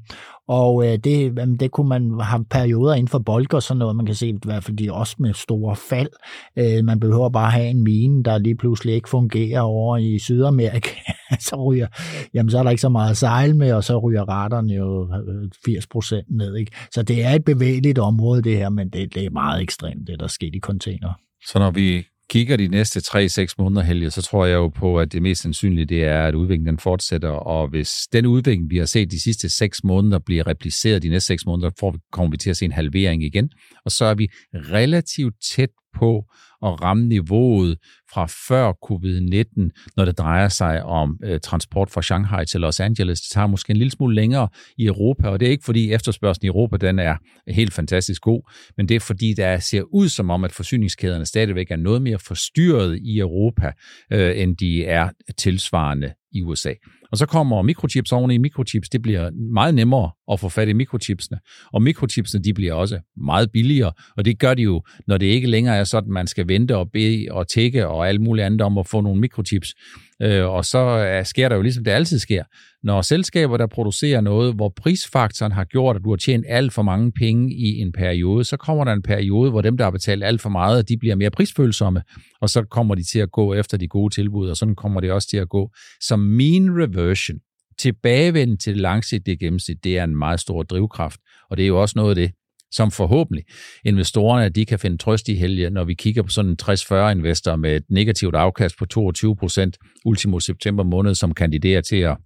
Og 0.48 0.86
øh, 0.86 0.98
det, 0.98 1.36
det 1.60 1.70
kunne 1.70 1.88
man 1.88 2.20
have 2.20 2.44
perioder 2.44 2.94
inden 2.94 3.08
for 3.08 3.18
bolker 3.18 3.56
og 3.56 3.62
sådan 3.62 3.78
noget. 3.78 3.96
Man 3.96 4.06
kan 4.06 4.14
se 4.14 4.28
i 4.28 4.38
hvert 4.44 4.64
fald 4.64 4.76
de 4.76 4.92
også 4.92 5.16
med 5.18 5.34
store 5.34 5.76
fald. 5.76 6.08
Øh, 6.56 6.84
man 6.84 7.00
behøver 7.00 7.28
bare 7.28 7.50
have 7.50 7.68
en 7.68 7.84
mine, 7.84 8.24
der 8.24 8.38
lige 8.38 8.56
pludselig 8.56 8.94
ikke 8.94 9.08
fungerer 9.08 9.60
over 9.60 9.96
i 9.96 10.18
Sydamerika. 10.18 10.90
så 11.48 11.56
ryger, 11.56 11.86
jamen 12.34 12.50
så 12.50 12.58
er 12.58 12.62
der 12.62 12.70
ikke 12.70 12.80
så 12.80 12.88
meget 12.88 13.16
sejl 13.16 13.56
med, 13.56 13.72
og 13.72 13.84
så 13.84 13.98
ryger 13.98 14.28
retterne 14.28 14.74
jo 14.74 15.14
øh, 15.14 15.50
80 15.64 15.86
procent 15.86 16.26
ned. 16.30 16.56
Ikke? 16.56 16.72
Så 16.92 17.02
det 17.02 17.24
er 17.24 17.30
et 17.30 17.44
bevægeligt 17.44 17.98
område 17.98 18.42
det 18.42 18.56
her, 18.56 18.68
men 18.68 18.88
det, 18.88 19.14
det 19.14 19.24
er 19.24 19.30
meget 19.30 19.62
ekstremt, 19.62 20.06
det 20.06 20.20
der 20.20 20.26
sker 20.26 20.50
i 20.54 20.60
container. 20.60 21.12
Så 21.46 21.58
når 21.58 21.70
vi 21.70 22.04
kigger 22.30 22.56
de 22.56 22.68
næste 22.68 23.00
3-6 23.00 23.54
måneder, 23.58 23.82
Helge, 23.82 24.10
så 24.10 24.22
tror 24.22 24.46
jeg 24.46 24.54
jo 24.54 24.68
på, 24.68 24.98
at 24.98 25.12
det 25.12 25.22
mest 25.22 25.42
sandsynlige 25.42 25.84
det 25.84 26.04
er, 26.04 26.26
at 26.26 26.34
udviklingen 26.34 26.66
den 26.66 26.78
fortsætter, 26.78 27.28
og 27.28 27.68
hvis 27.68 27.92
den 28.12 28.26
udvikling, 28.26 28.70
vi 28.70 28.78
har 28.78 28.84
set 28.84 29.10
de 29.10 29.22
sidste 29.22 29.48
6 29.48 29.84
måneder, 29.84 30.18
bliver 30.18 30.46
repliceret 30.46 31.02
de 31.02 31.08
næste 31.08 31.26
6 31.26 31.46
måneder, 31.46 31.70
får, 31.80 31.96
kommer 32.12 32.30
vi 32.30 32.36
til 32.36 32.50
at 32.50 32.56
se 32.56 32.64
en 32.64 32.72
halvering 32.72 33.24
igen, 33.24 33.50
og 33.84 33.90
så 33.90 34.04
er 34.04 34.14
vi 34.14 34.28
relativt 34.54 35.34
tæt 35.54 35.70
på 35.98 36.24
at 36.62 36.82
ramme 36.82 37.06
niveauet 37.06 37.78
fra 38.12 38.26
før 38.48 38.72
covid-19, 38.86 39.92
når 39.96 40.04
det 40.04 40.18
drejer 40.18 40.48
sig 40.48 40.82
om 40.82 41.18
øh, 41.24 41.40
transport 41.40 41.90
fra 41.90 42.02
Shanghai 42.02 42.46
til 42.46 42.60
Los 42.60 42.80
Angeles. 42.80 43.20
Det 43.20 43.30
tager 43.30 43.46
måske 43.46 43.70
en 43.70 43.76
lille 43.76 43.90
smule 43.90 44.14
længere 44.14 44.48
i 44.78 44.86
Europa, 44.86 45.28
og 45.28 45.40
det 45.40 45.46
er 45.46 45.50
ikke 45.50 45.64
fordi 45.64 45.92
efterspørgselen 45.92 46.46
i 46.46 46.48
Europa 46.48 46.76
den 46.76 46.98
er 46.98 47.16
helt 47.48 47.72
fantastisk 47.72 48.22
god, 48.22 48.52
men 48.76 48.88
det 48.88 48.94
er 48.94 49.00
fordi, 49.00 49.34
der 49.34 49.58
ser 49.58 49.82
ud 49.82 50.08
som 50.08 50.30
om, 50.30 50.44
at 50.44 50.52
forsyningskæderne 50.52 51.26
stadigvæk 51.26 51.70
er 51.70 51.76
noget 51.76 52.02
mere 52.02 52.18
forstyrret 52.18 52.98
i 53.02 53.18
Europa, 53.18 53.72
øh, 54.12 54.40
end 54.40 54.56
de 54.56 54.84
er 54.84 55.10
tilsvarende 55.38 56.12
i 56.32 56.42
USA. 56.42 56.72
Og 57.12 57.18
så 57.18 57.26
kommer 57.26 57.62
mikrochips 57.62 58.12
oven 58.12 58.30
i 58.30 58.38
mikrochips. 58.38 58.88
Det 58.88 59.02
bliver 59.02 59.30
meget 59.52 59.74
nemmere 59.74 60.10
at 60.32 60.40
få 60.40 60.48
fat 60.48 60.68
i 60.68 60.72
mikrochipsene. 60.72 61.38
Og 61.72 61.82
mikrochipsene, 61.82 62.44
de 62.44 62.54
bliver 62.54 62.74
også 62.74 62.98
meget 63.16 63.50
billigere. 63.52 63.92
Og 64.16 64.24
det 64.24 64.38
gør 64.38 64.54
de 64.54 64.62
jo, 64.62 64.82
når 65.06 65.18
det 65.18 65.26
ikke 65.26 65.48
længere 65.48 65.76
er 65.76 65.84
sådan, 65.84 66.08
at 66.08 66.12
man 66.12 66.26
skal 66.26 66.48
vente 66.48 66.76
og 66.76 66.90
bede 66.92 67.26
og 67.30 67.48
tække 67.48 67.88
og 67.88 68.08
alt 68.08 68.20
muligt 68.20 68.46
andet 68.46 68.60
om 68.60 68.78
at 68.78 68.86
få 68.86 69.00
nogle 69.00 69.20
mikrochips. 69.20 69.74
Øh, 70.22 70.46
og 70.46 70.64
så 70.64 70.78
øh, 70.78 71.24
sker 71.24 71.48
der 71.48 71.56
jo 71.56 71.62
ligesom 71.62 71.84
det 71.84 71.90
altid 71.90 72.18
sker. 72.18 72.44
Når 72.82 73.02
selskaber, 73.02 73.56
der 73.56 73.66
producerer 73.66 74.20
noget, 74.20 74.54
hvor 74.54 74.72
prisfaktoren 74.76 75.52
har 75.52 75.64
gjort, 75.64 75.96
at 75.96 76.02
du 76.04 76.10
har 76.10 76.16
tjent 76.16 76.44
alt 76.48 76.72
for 76.72 76.82
mange 76.82 77.12
penge 77.12 77.54
i 77.54 77.80
en 77.80 77.92
periode, 77.92 78.44
så 78.44 78.56
kommer 78.56 78.84
der 78.84 78.92
en 78.92 79.02
periode, 79.02 79.50
hvor 79.50 79.60
dem, 79.60 79.76
der 79.76 79.84
har 79.84 79.90
betalt 79.90 80.24
alt 80.24 80.40
for 80.40 80.48
meget, 80.48 80.88
de 80.88 80.96
bliver 80.96 81.14
mere 81.14 81.30
prisfølsomme, 81.30 82.02
og 82.40 82.48
så 82.48 82.62
kommer 82.62 82.94
de 82.94 83.02
til 83.02 83.18
at 83.18 83.32
gå 83.32 83.54
efter 83.54 83.76
de 83.76 83.88
gode 83.88 84.14
tilbud, 84.14 84.48
og 84.48 84.56
sådan 84.56 84.74
kommer 84.74 85.00
det 85.00 85.12
også 85.12 85.28
til 85.28 85.36
at 85.36 85.48
gå. 85.48 85.70
Så 86.00 86.16
mean 86.16 86.76
conversion. 87.00 87.38
tilbagevenden 87.78 88.58
til 88.58 88.72
det 88.74 88.80
langsigtede 88.80 89.36
gennemsnit, 89.36 89.84
det 89.84 89.98
er 89.98 90.04
en 90.04 90.16
meget 90.16 90.40
stor 90.40 90.62
drivkraft, 90.62 91.20
og 91.50 91.56
det 91.56 91.62
er 91.62 91.66
jo 91.66 91.80
også 91.80 91.92
noget 91.96 92.10
af 92.10 92.14
det, 92.14 92.30
som 92.72 92.90
forhåbentlig 92.90 93.44
investorerne 93.84 94.48
de 94.48 94.66
kan 94.66 94.78
finde 94.78 94.98
trøst 94.98 95.28
i 95.28 95.34
helge, 95.34 95.70
når 95.70 95.84
vi 95.84 95.94
kigger 95.94 96.22
på 96.22 96.28
sådan 96.28 96.50
en 96.50 96.58
60-40 96.62 96.94
investor 96.94 97.56
med 97.56 97.76
et 97.76 97.84
negativt 97.90 98.34
afkast 98.34 98.78
på 98.78 98.86
22 98.86 99.36
procent 99.36 99.78
ultimo 100.04 100.40
september 100.40 100.84
måned, 100.84 101.14
som 101.14 101.34
kandiderer 101.34 101.80
til 101.80 101.96
at 101.96 102.16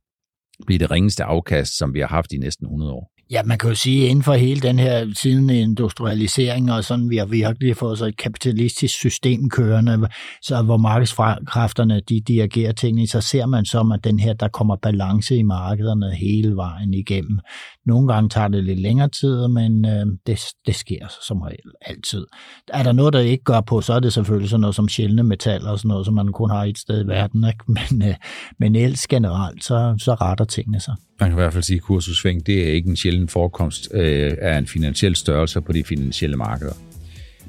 blive 0.66 0.78
det 0.78 0.90
ringeste 0.90 1.24
afkast, 1.24 1.78
som 1.78 1.94
vi 1.94 2.00
har 2.00 2.06
haft 2.06 2.32
i 2.32 2.38
næsten 2.38 2.66
100 2.66 2.92
år. 2.92 3.13
Ja, 3.30 3.42
man 3.42 3.58
kan 3.58 3.68
jo 3.68 3.74
sige, 3.74 4.04
at 4.04 4.10
inden 4.10 4.22
for 4.22 4.34
hele 4.34 4.60
den 4.60 4.78
her 4.78 5.06
siden 5.14 5.50
industrialisering 5.50 6.72
og 6.72 6.84
sådan, 6.84 7.10
vi 7.10 7.16
har 7.16 7.26
virkelig 7.26 7.76
fået 7.76 7.98
så 7.98 8.06
et 8.06 8.16
kapitalistisk 8.16 8.94
system 8.94 9.50
kørende, 9.50 10.08
så 10.42 10.62
hvor 10.62 10.76
markedskræfterne 10.76 12.00
de 12.08 12.20
dirigerer 12.20 12.72
tingene, 12.72 13.06
så 13.06 13.20
ser 13.20 13.46
man 13.46 13.64
som, 13.64 13.92
at 13.92 14.04
den 14.04 14.18
her, 14.18 14.32
der 14.32 14.48
kommer 14.48 14.76
balance 14.76 15.36
i 15.36 15.42
markederne 15.42 16.14
hele 16.14 16.56
vejen 16.56 16.94
igennem. 16.94 17.38
Nogle 17.86 18.12
gange 18.12 18.28
tager 18.28 18.48
det 18.48 18.64
lidt 18.64 18.80
længere 18.80 19.08
tid, 19.08 19.48
men 19.48 19.84
øh, 19.84 20.06
det, 20.26 20.40
det 20.66 20.74
sker 20.74 21.06
som 21.26 21.40
regel 21.40 21.70
altid. 21.80 22.26
Er 22.68 22.82
der 22.82 22.92
noget, 22.92 23.12
der 23.12 23.20
ikke 23.20 23.44
gør 23.44 23.60
på, 23.60 23.80
så 23.80 23.92
er 23.92 24.00
det 24.00 24.12
selvfølgelig 24.12 24.50
sådan 24.50 24.60
noget 24.60 24.76
som 24.76 24.88
sjældne 24.88 25.22
metaller 25.22 25.70
og 25.70 25.78
sådan 25.78 25.88
noget, 25.88 26.06
som 26.06 26.14
man 26.14 26.32
kun 26.32 26.50
har 26.50 26.64
et 26.64 26.78
sted 26.78 27.04
i 27.04 27.08
verden. 27.08 27.44
Ikke? 27.44 27.64
Men, 27.76 28.08
øh, 28.08 28.14
men 28.58 28.76
ellers 28.76 29.06
generelt, 29.06 29.64
så, 29.64 29.94
så 29.98 30.14
retter 30.14 30.44
tingene 30.44 30.80
sig. 30.80 30.94
Man 31.20 31.30
kan 31.30 31.38
i 31.38 31.40
hvert 31.40 31.52
fald 31.52 31.64
sige, 31.64 31.76
at 31.76 31.82
kursusving 31.82 32.46
det 32.46 32.68
er 32.68 32.72
ikke 32.72 32.88
en 32.88 32.96
sjælden 32.96 33.28
forekomst 33.28 33.88
øh, 33.94 34.32
af 34.40 34.58
en 34.58 34.66
finansiel 34.66 35.16
størrelse 35.16 35.60
på 35.60 35.72
de 35.72 35.84
finansielle 35.84 36.36
markeder. 36.36 36.72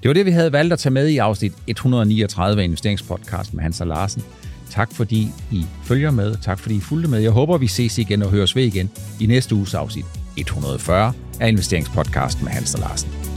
Det 0.04 0.10
var 0.10 0.14
det, 0.14 0.26
vi 0.26 0.32
havde 0.32 0.52
valgt 0.52 0.74
at 0.74 0.80
tage 0.80 0.94
med 0.94 1.08
i 1.08 1.18
afsnit 1.18 1.54
139 1.68 2.62
af 2.62 2.66
Investeringspodcast 2.66 3.54
med 3.54 3.64
Hans 3.64 3.82
og 3.82 3.88
Larsen. 3.88 4.24
Tak 4.70 4.94
fordi 4.94 5.28
I 5.52 5.66
følger 5.84 6.12
med. 6.12 6.36
Tak 6.42 6.60
fordi 6.60 6.76
I 6.76 6.80
fulgte 6.80 7.10
med. 7.10 7.20
Jeg 7.20 7.32
håber, 7.32 7.58
vi 7.58 7.68
ses 7.68 7.98
igen 7.98 8.22
og 8.22 8.30
høres 8.30 8.56
ved 8.56 8.64
igen 8.64 8.90
i 9.22 9.26
næste 9.26 9.56
uges 9.56 9.74
afsnit 9.74 10.06
140 10.38 11.14
af 11.40 11.48
Investeringspodcast 11.48 12.42
med 12.42 12.52
Hans 12.52 12.74
og 12.74 12.80
Larsen. 12.80 13.35